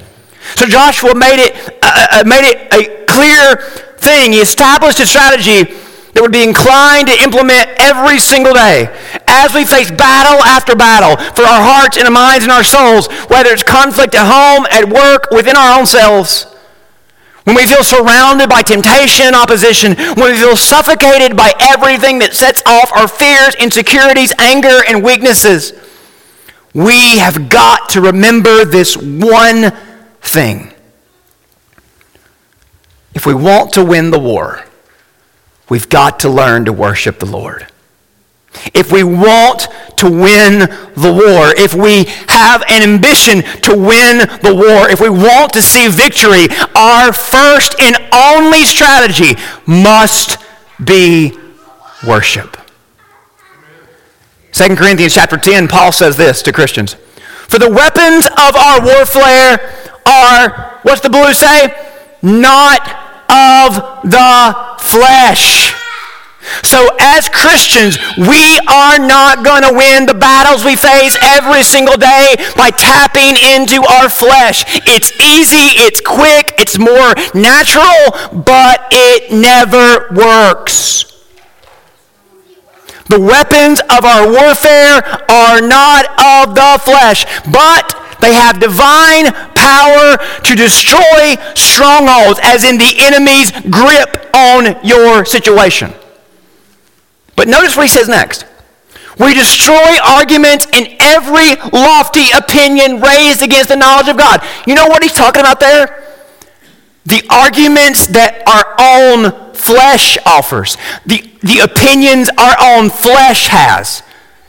[0.56, 4.32] So Joshua made it, uh, uh made it a clear thing.
[4.32, 5.66] He established a strategy
[6.14, 8.88] that would be inclined to implement every single day
[9.26, 13.10] as we face battle after battle for our hearts and our minds and our souls,
[13.28, 16.46] whether it's conflict at home, at work, within our own selves.
[17.44, 22.34] When we feel surrounded by temptation and opposition, when we feel suffocated by everything that
[22.34, 25.72] sets off our fears, insecurities, anger, and weaknesses,
[26.72, 29.70] we have got to remember this one
[30.22, 30.72] thing.
[33.16, 34.62] If we want to win the war,
[35.70, 37.66] we've got to learn to worship the Lord.
[38.74, 44.54] If we want to win the war, if we have an ambition to win the
[44.54, 49.34] war, if we want to see victory, our first and only strategy
[49.66, 50.36] must
[50.84, 51.38] be
[52.06, 52.58] worship.
[54.52, 56.96] 2 Corinthians chapter 10, Paul says this to Christians.
[57.48, 59.74] For the weapons of our warfare
[60.04, 61.74] are, what's the blue say?
[62.20, 65.74] Not of the flesh.
[66.62, 71.96] So, as Christians, we are not going to win the battles we face every single
[71.96, 74.64] day by tapping into our flesh.
[74.86, 81.04] It's easy, it's quick, it's more natural, but it never works.
[83.08, 90.16] The weapons of our warfare are not of the flesh, but they have divine power
[90.42, 95.92] to destroy strongholds, as in the enemy's grip on your situation.
[97.36, 98.44] But notice what he says next.
[99.18, 104.42] We destroy arguments and every lofty opinion raised against the knowledge of God.
[104.66, 106.06] You know what he's talking about there?
[107.06, 114.02] the arguments that our own flesh offers, the, the opinions our own flesh has.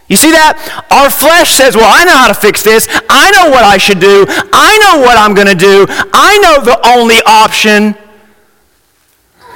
[0.07, 0.55] You see that?
[0.89, 2.87] Our flesh says, Well, I know how to fix this.
[3.09, 4.25] I know what I should do.
[4.27, 5.85] I know what I'm going to do.
[5.89, 7.95] I know the only option.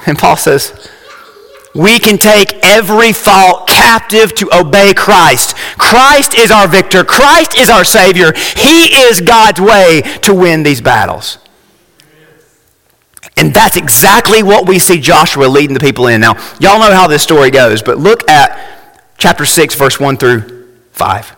[0.06, 0.90] And Paul says,
[1.74, 5.56] we can take every thought captive to obey Christ.
[5.78, 7.02] Christ is our victor.
[7.02, 8.32] Christ is our Savior.
[8.34, 11.38] He is God's way to win these battles.
[13.38, 16.20] And that's exactly what we see Joshua leading the people in.
[16.20, 18.81] Now, y'all know how this story goes, but look at
[19.22, 21.36] chapter 6, verse 1 through 5.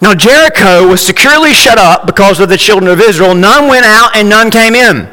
[0.00, 3.36] Now, Jericho was securely shut up because of the children of Israel.
[3.36, 5.08] None went out and none came in.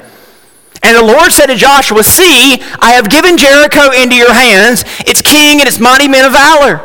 [0.81, 5.21] And the Lord said to Joshua, See, I have given Jericho into your hands, its
[5.21, 6.83] king and its mighty men of valor.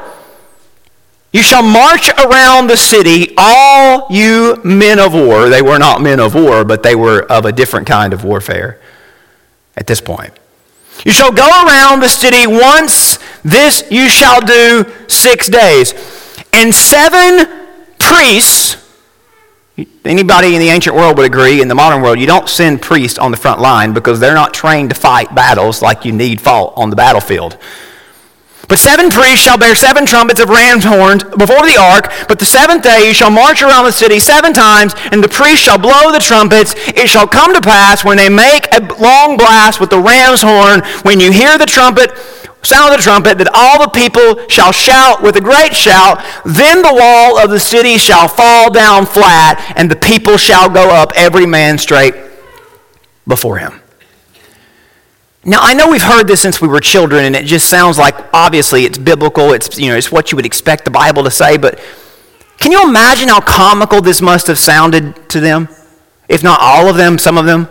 [1.33, 5.49] You shall march around the city, all you men of war.
[5.49, 8.79] They were not men of war, but they were of a different kind of warfare
[9.77, 10.35] at this point.
[11.05, 13.14] You shall go around the city once,
[13.45, 15.93] this you shall do six days.
[16.53, 17.47] And seven
[17.99, 18.85] priests
[20.05, 23.19] Anybody in the ancient world would agree, in the modern world, you don't send priests
[23.19, 26.75] on the front line because they're not trained to fight battles like you need fought
[26.77, 27.59] on the battlefield.
[28.69, 32.13] But seven priests shall bear seven trumpets of ram's horns before the ark.
[32.29, 35.65] But the seventh day you shall march around the city seven times, and the priests
[35.65, 36.75] shall blow the trumpets.
[36.89, 40.83] It shall come to pass when they make a long blast with the ram's horn,
[41.03, 42.13] when you hear the trumpet,
[42.65, 46.25] sound of the trumpet, that all the people shall shout with a great shout.
[46.45, 50.91] Then the wall of the city shall fall down flat, and the people shall go
[50.91, 52.15] up, every man straight
[53.27, 53.81] before him.
[55.47, 58.15] Now, I know we've heard this since we were children, and it just sounds like
[58.33, 61.59] obviously it's biblical, it's, you know, it's what you would expect the Bible to say,
[61.59, 61.79] but
[62.59, 65.69] can you imagine how comical this must have sounded to them?
[66.29, 67.69] If not all of them, some of them.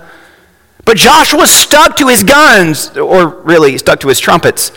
[0.85, 4.71] But Joshua stuck to his guns, or really stuck to his trumpets.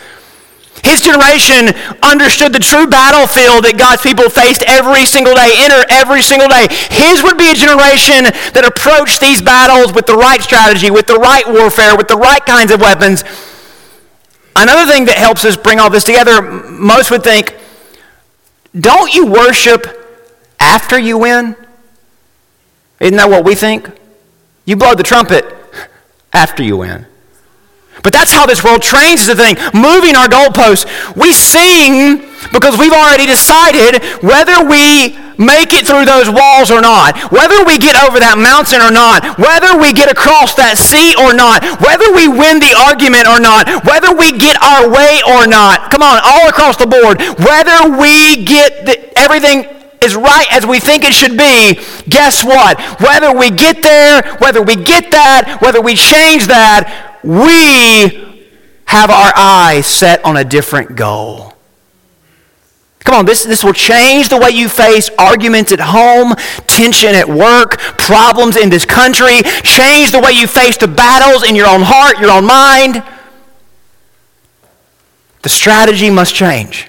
[0.83, 6.21] His generation understood the true battlefield that God's people faced every single day, enter every
[6.21, 6.67] single day.
[6.71, 11.17] His would be a generation that approached these battles with the right strategy, with the
[11.17, 13.23] right warfare, with the right kinds of weapons.
[14.55, 17.55] Another thing that helps us bring all this together, most would think,
[18.79, 19.87] don't you worship
[20.59, 21.55] after you win?
[23.01, 23.89] Isn't that what we think?
[24.65, 25.56] You blow the trumpet
[26.37, 27.07] after you win.
[28.03, 30.85] But that's how this world trains is the thing, moving our goalposts.
[31.17, 32.21] We sing
[32.53, 37.77] because we've already decided whether we make it through those walls or not, whether we
[37.77, 42.09] get over that mountain or not, whether we get across that sea or not, whether
[42.13, 45.89] we win the argument or not, whether we get our way or not.
[45.89, 47.21] Come on, all across the board.
[47.41, 49.65] Whether we get the, everything
[50.03, 51.79] is right as we think it should be,
[52.09, 52.79] guess what?
[53.01, 58.27] Whether we get there, whether we get that, whether we change that, we
[58.85, 61.53] have our eyes set on a different goal.
[63.07, 66.35] Come on, this, this will change the way you face arguments at home,
[66.67, 71.55] tension at work, problems in this country, change the way you face the battles in
[71.55, 73.01] your own heart, your own mind.
[75.41, 76.86] The strategy must change.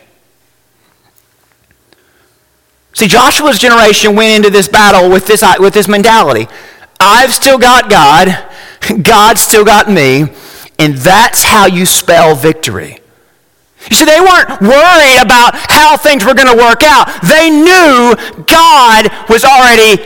[2.99, 6.49] See, Joshua's generation went into this battle with this, uh, with this mentality.
[6.99, 8.27] I've still got God,
[9.03, 10.25] God's still got me,
[10.81, 12.99] and that's how you spell victory.
[13.89, 17.23] You see, they weren't worried about how things were going to work out.
[17.23, 20.03] They knew God was already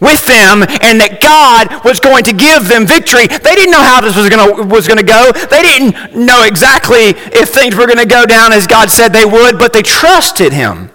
[0.00, 3.26] with them and that God was going to give them victory.
[3.26, 5.32] They didn't know how this was going to, was going to go.
[5.32, 9.24] They didn't know exactly if things were going to go down as God said they
[9.24, 10.90] would, but they trusted Him.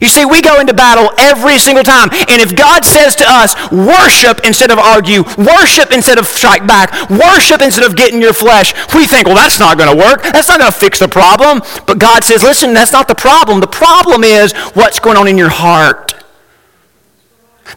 [0.00, 2.08] You see, we go into battle every single time.
[2.12, 7.10] And if God says to us, worship instead of argue, worship instead of strike back,
[7.10, 10.22] worship instead of getting your flesh, we think, well, that's not going to work.
[10.22, 11.60] That's not going to fix the problem.
[11.86, 13.60] But God says, listen, that's not the problem.
[13.60, 16.14] The problem is what's going on in your heart.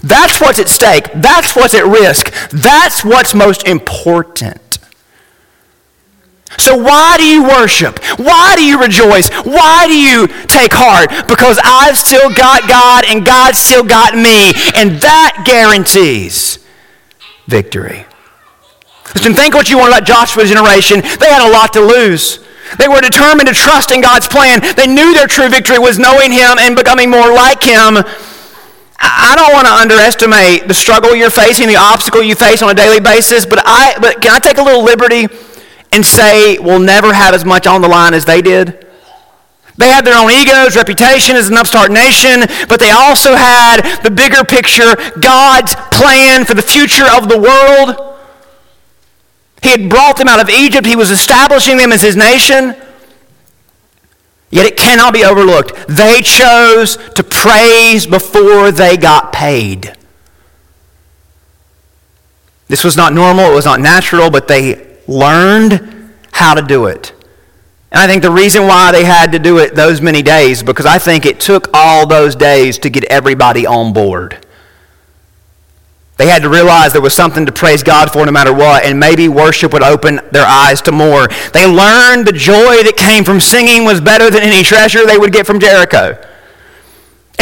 [0.02, 1.10] That's what's at stake.
[1.16, 2.34] That's what's at risk.
[2.50, 4.73] That's what's most important.
[6.58, 8.00] So why do you worship?
[8.18, 9.30] Why do you rejoice?
[9.30, 11.28] Why do you take heart?
[11.28, 14.54] Because I've still got God and God's still got me.
[14.76, 16.60] And that guarantees
[17.48, 18.06] victory.
[19.16, 21.02] Listen, think what you want about Joshua's generation.
[21.02, 22.40] They had a lot to lose.
[22.80, 24.62] They were determined to trust in God's plan.
[24.76, 28.02] They knew their true victory was knowing Him and becoming more like Him.
[29.00, 32.74] I don't want to underestimate the struggle you're facing, the obstacle you face on a
[32.74, 35.28] daily basis, but I but can I take a little liberty?
[35.94, 38.88] And say we'll never have as much on the line as they did.
[39.78, 44.12] They had their own egos, reputation as an upstart nation, but they also had the
[44.12, 48.18] bigger picture, God's plan for the future of the world.
[49.62, 50.86] He had brought them out of Egypt.
[50.86, 52.76] He was establishing them as his nation.
[54.52, 55.88] Yet it cannot be overlooked.
[55.88, 59.96] They chose to praise before they got paid.
[62.68, 67.14] This was not normal, it was not natural, but they learned how to do it.
[67.92, 70.86] And I think the reason why they had to do it those many days, because
[70.86, 74.44] I think it took all those days to get everybody on board.
[76.18, 79.00] They had to realize there was something to praise God for no matter what, and
[79.00, 81.28] maybe worship would open their eyes to more.
[81.54, 85.34] They learned the joy that came from singing was better than any treasure they would
[85.34, 86.20] get from Jericho.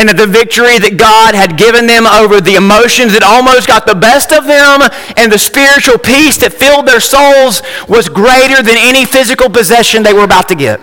[0.02, 3.86] And that the victory that God had given them over the emotions that almost got
[3.86, 4.82] the best of them
[5.14, 10.12] and the spiritual peace that filled their souls was greater than any physical possession they
[10.12, 10.82] were about to get.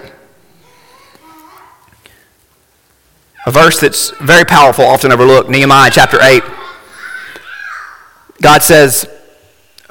[3.44, 6.44] A verse that's very powerful, often overlooked, Nehemiah chapter 8.
[8.40, 9.10] God says,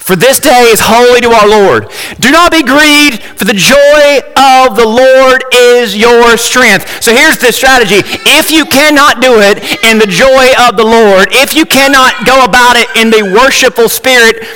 [0.08, 1.92] For this day is holy to our Lord.
[2.22, 7.04] Do not be grieved, for the joy of the Lord is your strength.
[7.04, 8.00] So here's the strategy.
[8.24, 12.46] If you cannot do it in the joy of the Lord, if you cannot go
[12.46, 14.48] about it in the worshipful spirit,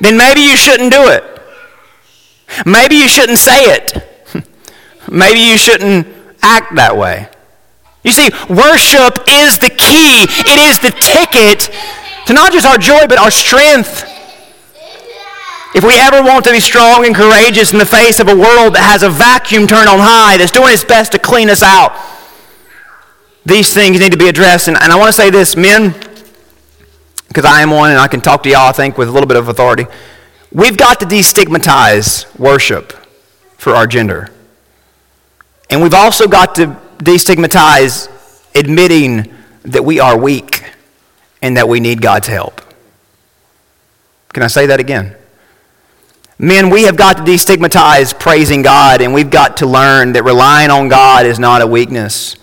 [0.00, 1.24] then maybe you shouldn't do it.
[2.64, 4.06] Maybe you shouldn't say it.
[5.10, 6.06] maybe you shouldn't
[6.40, 7.28] act that way.
[8.04, 11.68] You see, worship is the key, it is the ticket
[12.26, 14.06] to not just our joy, but our strength.
[15.72, 18.74] If we ever want to be strong and courageous in the face of a world
[18.74, 21.94] that has a vacuum turned on high, that's doing its best to clean us out,
[23.46, 24.66] these things need to be addressed.
[24.66, 25.94] And, and I want to say this, men,
[27.28, 29.28] because I am one and I can talk to y'all, I think, with a little
[29.28, 29.86] bit of authority.
[30.50, 32.92] We've got to destigmatize worship
[33.56, 34.28] for our gender.
[35.70, 38.08] And we've also got to destigmatize
[38.56, 40.64] admitting that we are weak
[41.40, 42.60] and that we need God's help.
[44.32, 45.14] Can I say that again?
[46.42, 50.70] Men, we have got to destigmatize praising God, and we've got to learn that relying
[50.70, 52.34] on God is not a weakness,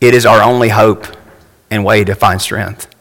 [0.00, 1.06] it is our only hope
[1.70, 2.92] and way to find strength.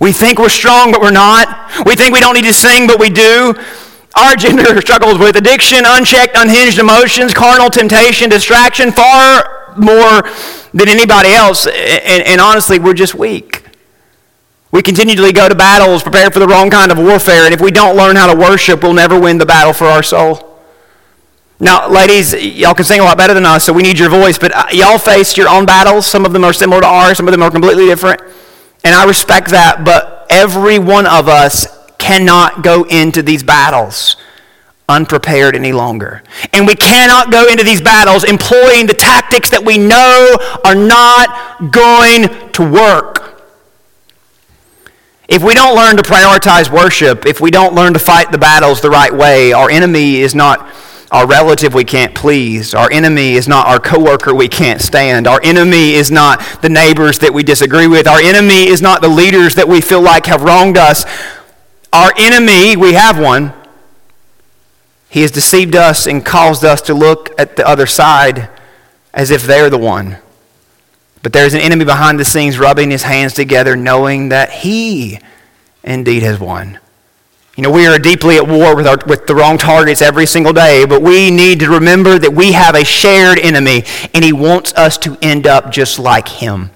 [0.00, 1.86] We think we're strong, but we're not.
[1.86, 3.54] We think we don't need to sing, but we do.
[4.16, 10.28] Our gender struggles with addiction, unchecked, unhinged emotions, carnal temptation, distraction, far more
[10.74, 11.68] than anybody else.
[11.68, 13.64] And, and honestly, we're just weak.
[14.72, 17.70] We continually go to battles prepared for the wrong kind of warfare, and if we
[17.70, 20.58] don't learn how to worship, we'll never win the battle for our soul.
[21.58, 24.38] Now, ladies, y'all can sing a lot better than us, so we need your voice,
[24.38, 26.06] but uh, y'all face your own battles.
[26.06, 28.20] Some of them are similar to ours, some of them are completely different,
[28.84, 31.66] and I respect that, but every one of us
[31.98, 34.16] cannot go into these battles
[34.88, 36.22] unprepared any longer.
[36.52, 41.72] And we cannot go into these battles employing the tactics that we know are not
[41.72, 43.25] going to work.
[45.28, 48.80] If we don't learn to prioritize worship, if we don't learn to fight the battles
[48.80, 50.72] the right way, our enemy is not
[51.10, 52.74] our relative we can't please.
[52.74, 55.26] Our enemy is not our coworker we can't stand.
[55.26, 58.06] Our enemy is not the neighbors that we disagree with.
[58.06, 61.04] Our enemy is not the leaders that we feel like have wronged us.
[61.92, 63.52] Our enemy, we have one.
[65.08, 68.50] He has deceived us and caused us to look at the other side
[69.14, 70.18] as if they're the one.
[71.26, 75.18] But there's an enemy behind the scenes rubbing his hands together, knowing that he
[75.82, 76.78] indeed has won.
[77.56, 80.52] You know, we are deeply at war with, our, with the wrong targets every single
[80.52, 83.82] day, but we need to remember that we have a shared enemy,
[84.14, 86.70] and he wants us to end up just like him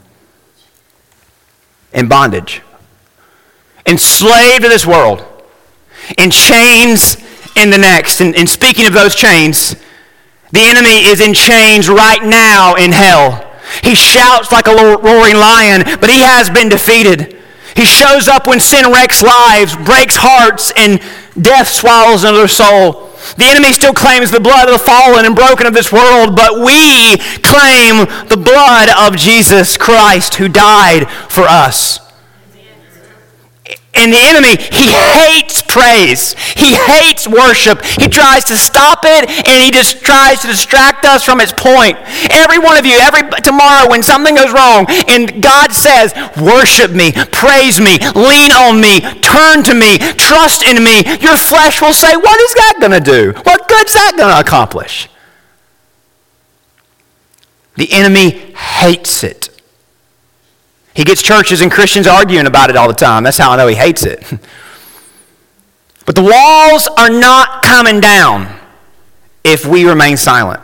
[1.93, 2.61] in bondage,
[3.87, 5.25] enslaved to this world,
[6.19, 7.19] in chains
[7.55, 8.21] in the next.
[8.21, 9.77] And, and speaking of those chains,
[10.51, 13.47] the enemy is in chains right now in hell.
[13.83, 17.37] He shouts like a roaring lion, but he has been defeated.
[17.77, 21.01] He shows up when sin wrecks lives, breaks hearts, and
[21.41, 23.11] death swallows another soul.
[23.37, 26.59] The enemy still claims the blood of the fallen and broken of this world, but
[26.61, 32.01] we claim the blood of Jesus Christ who died for us.
[33.93, 36.35] And the enemy, he hates praise.
[36.55, 37.83] He hates worship.
[37.85, 41.99] He tries to stop it and he just tries to distract us from its point.
[42.31, 47.13] Every one of you, every tomorrow when something goes wrong and God says, worship me,
[47.33, 52.15] praise me, lean on me, turn to me, trust in me, your flesh will say,
[52.15, 53.33] what is that going to do?
[53.43, 55.09] What good's that going to accomplish?
[57.77, 59.49] The enemy hates it.
[60.95, 63.23] He gets churches and Christians arguing about it all the time.
[63.23, 64.25] That's how I know he hates it.
[66.07, 68.59] But the walls are not coming down
[69.45, 70.61] if we remain silent.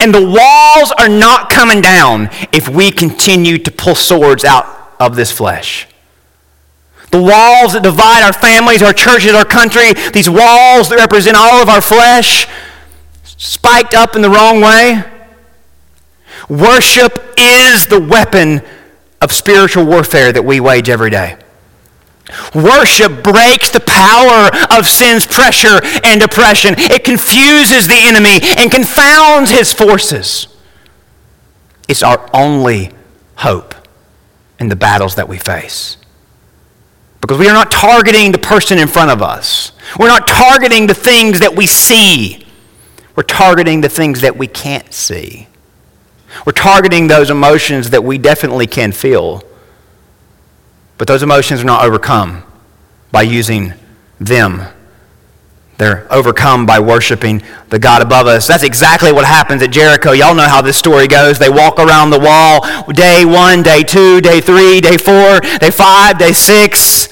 [0.00, 4.66] And the walls are not coming down if we continue to pull swords out
[4.98, 5.86] of this flesh.
[7.12, 11.62] The walls that divide our families, our churches, our country, these walls that represent all
[11.62, 12.48] of our flesh,
[13.22, 15.04] spiked up in the wrong way.
[16.48, 18.60] Worship is the weapon
[19.20, 21.36] of spiritual warfare that we wage every day.
[22.54, 26.74] Worship breaks the power of sin's pressure and oppression.
[26.76, 30.48] It confuses the enemy and confounds his forces.
[31.88, 32.92] It's our only
[33.36, 33.74] hope
[34.58, 35.96] in the battles that we face.
[37.20, 39.72] Because we are not targeting the person in front of us.
[39.98, 42.46] We're not targeting the things that we see.
[43.16, 45.48] We're targeting the things that we can't see.
[46.44, 49.42] We're targeting those emotions that we definitely can feel.
[50.98, 52.42] But those emotions are not overcome
[53.12, 53.72] by using
[54.20, 54.62] them.
[55.78, 58.48] They're overcome by worshiping the God above us.
[58.48, 60.10] That's exactly what happens at Jericho.
[60.10, 61.38] Y'all know how this story goes.
[61.38, 66.18] They walk around the wall day one, day two, day three, day four, day five,
[66.18, 67.08] day six.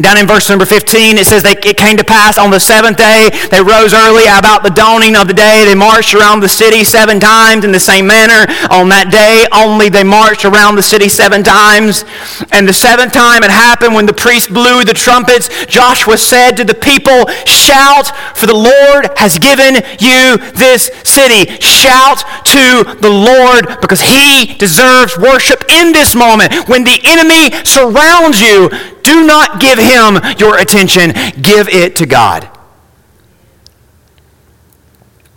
[0.00, 2.98] Down in verse number 15, it says, they, It came to pass on the seventh
[2.98, 5.64] day, they rose early about the dawning of the day.
[5.64, 8.46] They marched around the city seven times in the same manner.
[8.70, 12.04] On that day only they marched around the city seven times.
[12.52, 15.50] And the seventh time it happened when the priest blew the trumpets.
[15.66, 21.50] Joshua said to the people, Shout, for the Lord has given you this city.
[21.58, 22.22] Shout
[22.54, 26.68] to the Lord because he deserves worship in this moment.
[26.68, 28.70] When the enemy surrounds you,
[29.08, 32.48] do not give him your attention, give it to God.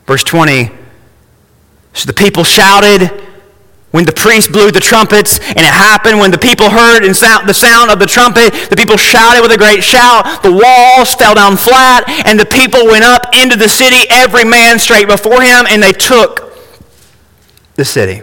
[0.06, 0.70] Verse 20
[1.94, 3.08] So the people shouted
[3.92, 7.48] when the priest blew the trumpets, and it happened when the people heard and sound,
[7.48, 8.52] the sound of the trumpet.
[8.70, 10.44] The people shouted with a great shout.
[10.44, 14.80] The walls fell down flat, and the people went up into the city, every man
[14.80, 16.54] straight before him, and they took
[17.76, 18.22] the city.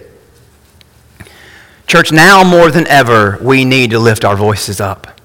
[1.87, 5.18] Church, now more than ever, we need to lift our voices up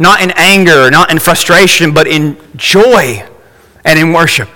[0.00, 3.22] not in anger, not in frustration, but in joy
[3.84, 4.48] and in worship.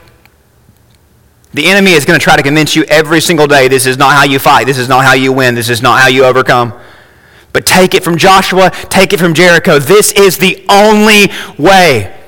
[1.53, 4.14] The enemy is going to try to convince you every single day this is not
[4.14, 6.72] how you fight, this is not how you win, this is not how you overcome.
[7.53, 9.78] But take it from Joshua, take it from Jericho.
[9.78, 12.18] This is the only way.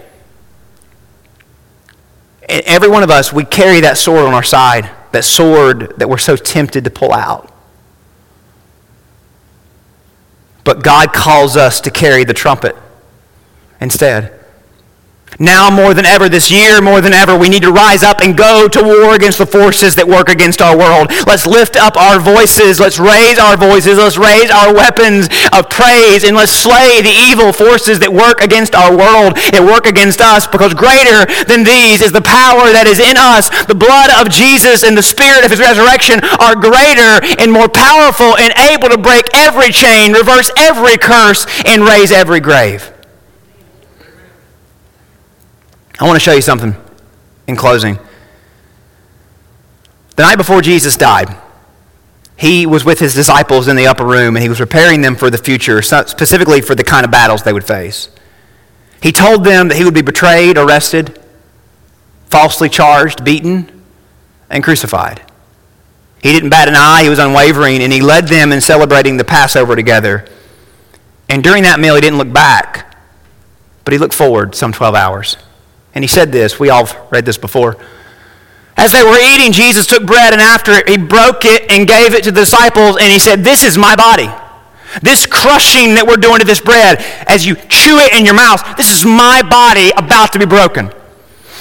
[2.49, 6.09] And every one of us, we carry that sword on our side, that sword that
[6.09, 7.51] we're so tempted to pull out.
[10.65, 12.77] But God calls us to carry the trumpet
[13.81, 14.37] instead.
[15.39, 18.37] Now, more than ever, this year, more than ever, we need to rise up and
[18.37, 21.13] go to war against the forces that work against our world.
[21.27, 22.81] Let's lift up our voices.
[22.81, 23.99] Let's raise our voices.
[23.99, 26.25] Let's raise our weapons of praise.
[26.25, 30.47] And let's slay the evil forces that work against our world, that work against us.
[30.49, 33.53] Because greater than these is the power that is in us.
[33.69, 38.41] The blood of Jesus and the spirit of his resurrection are greater and more powerful
[38.41, 42.96] and able to break every chain, reverse every curse, and raise every grave.
[45.99, 46.77] I want to show you something
[47.47, 47.99] in closing.
[50.17, 51.35] The night before Jesus died,
[52.37, 55.31] he was with his disciples in the upper room and he was preparing them for
[55.31, 58.11] the future, specifically for the kind of battles they would face.
[59.03, 61.19] He told them that he would be betrayed, arrested,
[62.29, 63.83] falsely charged, beaten,
[64.51, 65.23] and crucified.
[66.23, 69.25] He didn't bat an eye, he was unwavering, and he led them in celebrating the
[69.25, 70.27] Passover together.
[71.29, 72.97] And during that meal, he didn't look back,
[73.85, 75.37] but he looked forward some 12 hours.
[75.97, 76.61] And he said this.
[76.61, 77.79] We all read this before.
[78.77, 82.13] As they were eating, Jesus took bread, and after it, he broke it and gave
[82.13, 84.29] it to the disciples, and he said, This is my body.
[85.01, 88.61] This crushing that we're doing to this bread, as you chew it in your mouth,
[88.77, 90.93] this is my body about to be broken.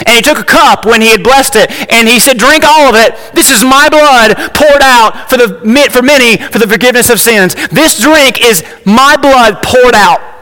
[0.05, 2.91] And he took a cup when he had blessed it, and he said, Drink all
[2.91, 3.15] of it.
[3.33, 5.63] This is my blood poured out for, the,
[5.93, 7.55] for many for the forgiveness of sins.
[7.71, 10.34] This drink is my blood poured out.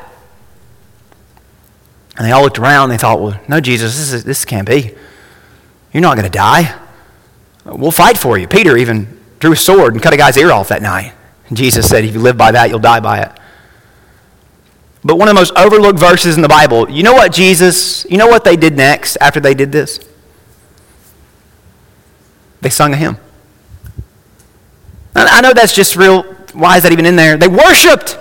[2.16, 4.68] And they all looked around and they thought, well, no, Jesus, this, is, this can't
[4.68, 4.94] be.
[5.92, 6.80] You're not going to die.
[7.66, 8.48] We'll fight for you.
[8.48, 11.14] Peter even drew a sword and cut a guy's ear off that night.
[11.48, 13.32] And Jesus said, if you live by that, you'll die by it.
[15.04, 18.18] But one of the most overlooked verses in the Bible, you know what Jesus, you
[18.18, 20.00] know what they did next after they did this?
[22.62, 23.18] They sung a hymn.
[25.16, 26.24] I know that's just real.
[26.54, 27.38] Why is that even in there?
[27.38, 28.18] They worshiped.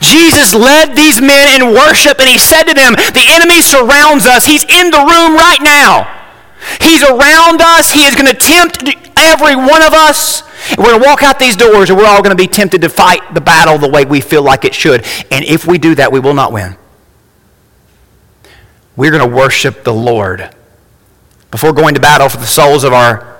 [0.00, 4.46] Jesus led these men in worship and he said to them, The enemy surrounds us.
[4.46, 6.14] He's in the room right now.
[6.80, 7.90] He's around us.
[7.90, 8.82] He is going to tempt
[9.16, 10.42] every one of us.
[10.76, 12.88] We're going to walk out these doors and we're all going to be tempted to
[12.88, 15.06] fight the battle the way we feel like it should.
[15.30, 16.76] And if we do that, we will not win.
[18.96, 20.54] We're going to worship the Lord.
[21.50, 23.36] Before going to battle for the souls of our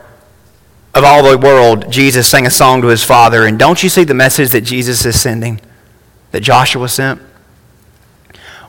[0.95, 3.45] of all the world, Jesus sang a song to his Father.
[3.45, 5.61] And don't you see the message that Jesus is sending?
[6.33, 7.21] That Joshua sent?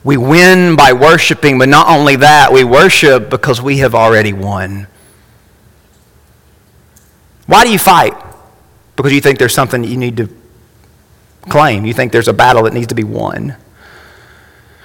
[0.04, 4.88] We win by worshiping, but not only that, we worship because we have already won.
[7.48, 8.14] Why do you fight?
[8.96, 10.30] Because you think there's something you need to
[11.50, 11.86] claim.
[11.86, 13.56] You think there's a battle that needs to be won.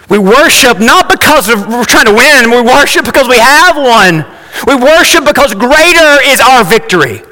[0.09, 4.25] We worship not because we're trying to win, we worship because we have won.
[4.66, 7.22] We worship because greater is our victory.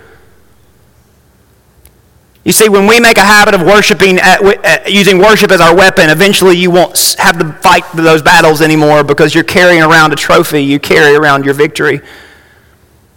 [2.44, 6.10] You see, when we make a habit of worshiping, at, using worship as our weapon,
[6.10, 10.64] eventually you won't have to fight those battles anymore because you're carrying around a trophy.
[10.64, 12.00] You carry around your victory.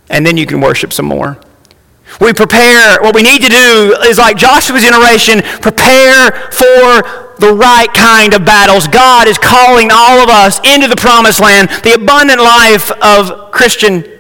[0.10, 1.40] And then you can worship some more.
[2.22, 7.02] We prepare, what we need to do is like Joshua's generation, prepare for
[7.40, 8.88] the right kind of battles.
[8.88, 14.15] God is calling all of us into the promised land, the abundant life of Christian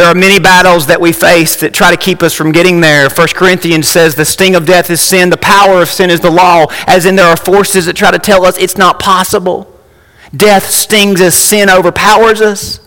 [0.00, 3.10] there are many battles that we face that try to keep us from getting there.
[3.10, 6.30] 1 Corinthians says the sting of death is sin, the power of sin is the
[6.30, 9.70] law, as in there are forces that try to tell us it's not possible.
[10.34, 12.80] Death stings us, sin overpowers us.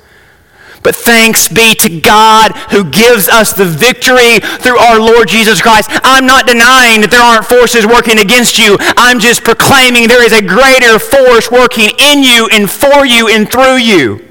[0.81, 5.91] But thanks be to God who gives us the victory through our Lord Jesus Christ.
[6.03, 8.75] I'm not denying that there aren't forces working against you.
[8.97, 13.47] I'm just proclaiming there is a greater force working in you and for you and
[13.51, 14.22] through you.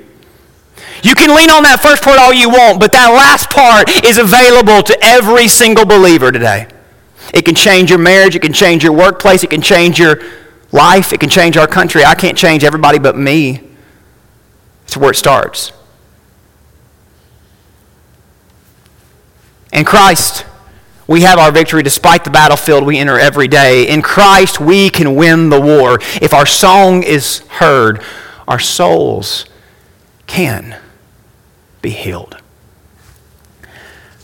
[1.02, 4.18] You can lean on that first part all you want, but that last part is
[4.18, 6.68] available to every single believer today.
[7.34, 10.20] It can change your marriage, it can change your workplace, it can change your
[10.70, 12.04] life, it can change our country.
[12.04, 13.62] I can't change everybody but me.
[14.84, 15.72] It's where it starts.
[19.72, 20.44] In Christ,
[21.08, 23.88] we have our victory despite the battlefield we enter every day.
[23.88, 25.98] In Christ, we can win the war.
[26.20, 28.04] If our song is heard,
[28.46, 29.46] our souls
[30.26, 30.76] can
[31.82, 32.36] be healed.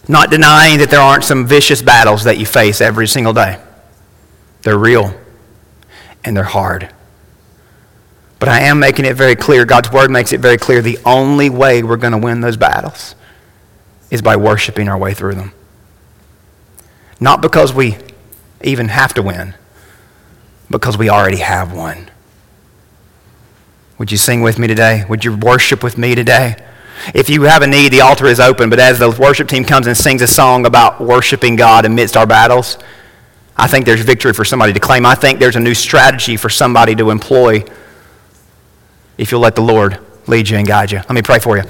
[0.08, 3.60] Not denying that there aren't some vicious battles that you face every single day.
[4.62, 5.14] They're real
[6.24, 6.92] and they're hard.
[8.38, 11.50] But I am making it very clear, God's word makes it very clear the only
[11.50, 13.14] way we're going to win those battles
[14.10, 15.52] is by worshiping our way through them.
[17.20, 17.98] Not because we
[18.62, 19.54] even have to win,
[20.70, 22.08] because we already have won.
[23.98, 25.04] Would you sing with me today?
[25.08, 26.56] Would you worship with me today?
[27.14, 28.70] If you have a need, the altar is open.
[28.70, 32.26] But as the worship team comes and sings a song about worshiping God amidst our
[32.26, 32.78] battles,
[33.56, 35.04] I think there's victory for somebody to claim.
[35.04, 37.64] I think there's a new strategy for somebody to employ
[39.16, 40.98] if you'll let the Lord lead you and guide you.
[40.98, 41.64] Let me pray for you.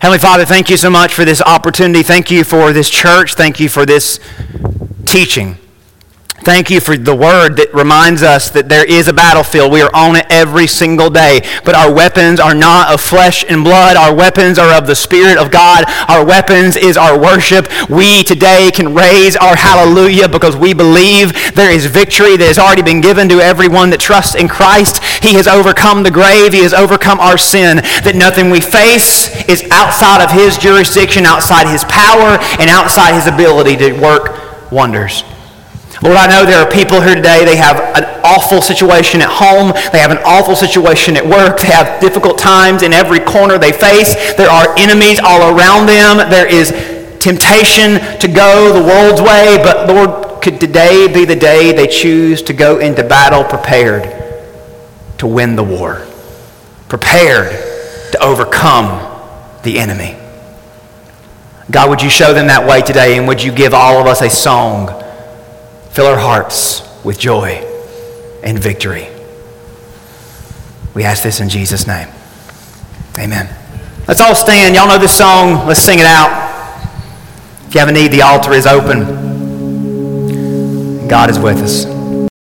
[0.00, 2.02] Heavenly Father, thank you so much for this opportunity.
[2.02, 3.34] Thank you for this church.
[3.34, 4.20] Thank you for this
[5.06, 5.56] teaching.
[6.42, 9.70] Thank you for the word that reminds us that there is a battlefield.
[9.70, 11.46] We are on it every single day.
[11.64, 13.96] But our weapons are not of flesh and blood.
[13.96, 15.84] Our weapons are of the Spirit of God.
[16.08, 17.68] Our weapons is our worship.
[17.88, 22.82] We today can raise our hallelujah because we believe there is victory that has already
[22.82, 24.98] been given to everyone that trusts in Christ.
[25.22, 26.52] He has overcome the grave.
[26.52, 27.76] He has overcome our sin.
[28.02, 33.28] That nothing we face is outside of His jurisdiction, outside His power, and outside His
[33.28, 35.22] ability to work wonders.
[36.02, 39.72] Lord, I know there are people here today, they have an awful situation at home,
[39.92, 43.70] they have an awful situation at work, they have difficult times in every corner they
[43.70, 46.70] face, there are enemies all around them, there is
[47.20, 52.42] temptation to go the world's way, but Lord, could today be the day they choose
[52.42, 54.10] to go into battle prepared
[55.18, 56.04] to win the war,
[56.88, 57.52] prepared
[58.10, 58.88] to overcome
[59.62, 60.16] the enemy?
[61.70, 64.20] God, would you show them that way today, and would you give all of us
[64.20, 65.01] a song?
[65.92, 67.62] Fill our hearts with joy
[68.42, 69.08] and victory.
[70.94, 72.08] We ask this in Jesus' name.
[73.18, 73.54] Amen.
[74.08, 74.74] Let's all stand.
[74.74, 75.66] Y'all know this song.
[75.66, 76.30] Let's sing it out.
[77.68, 79.28] If you have a need, the altar is open.
[81.08, 81.91] God is with us.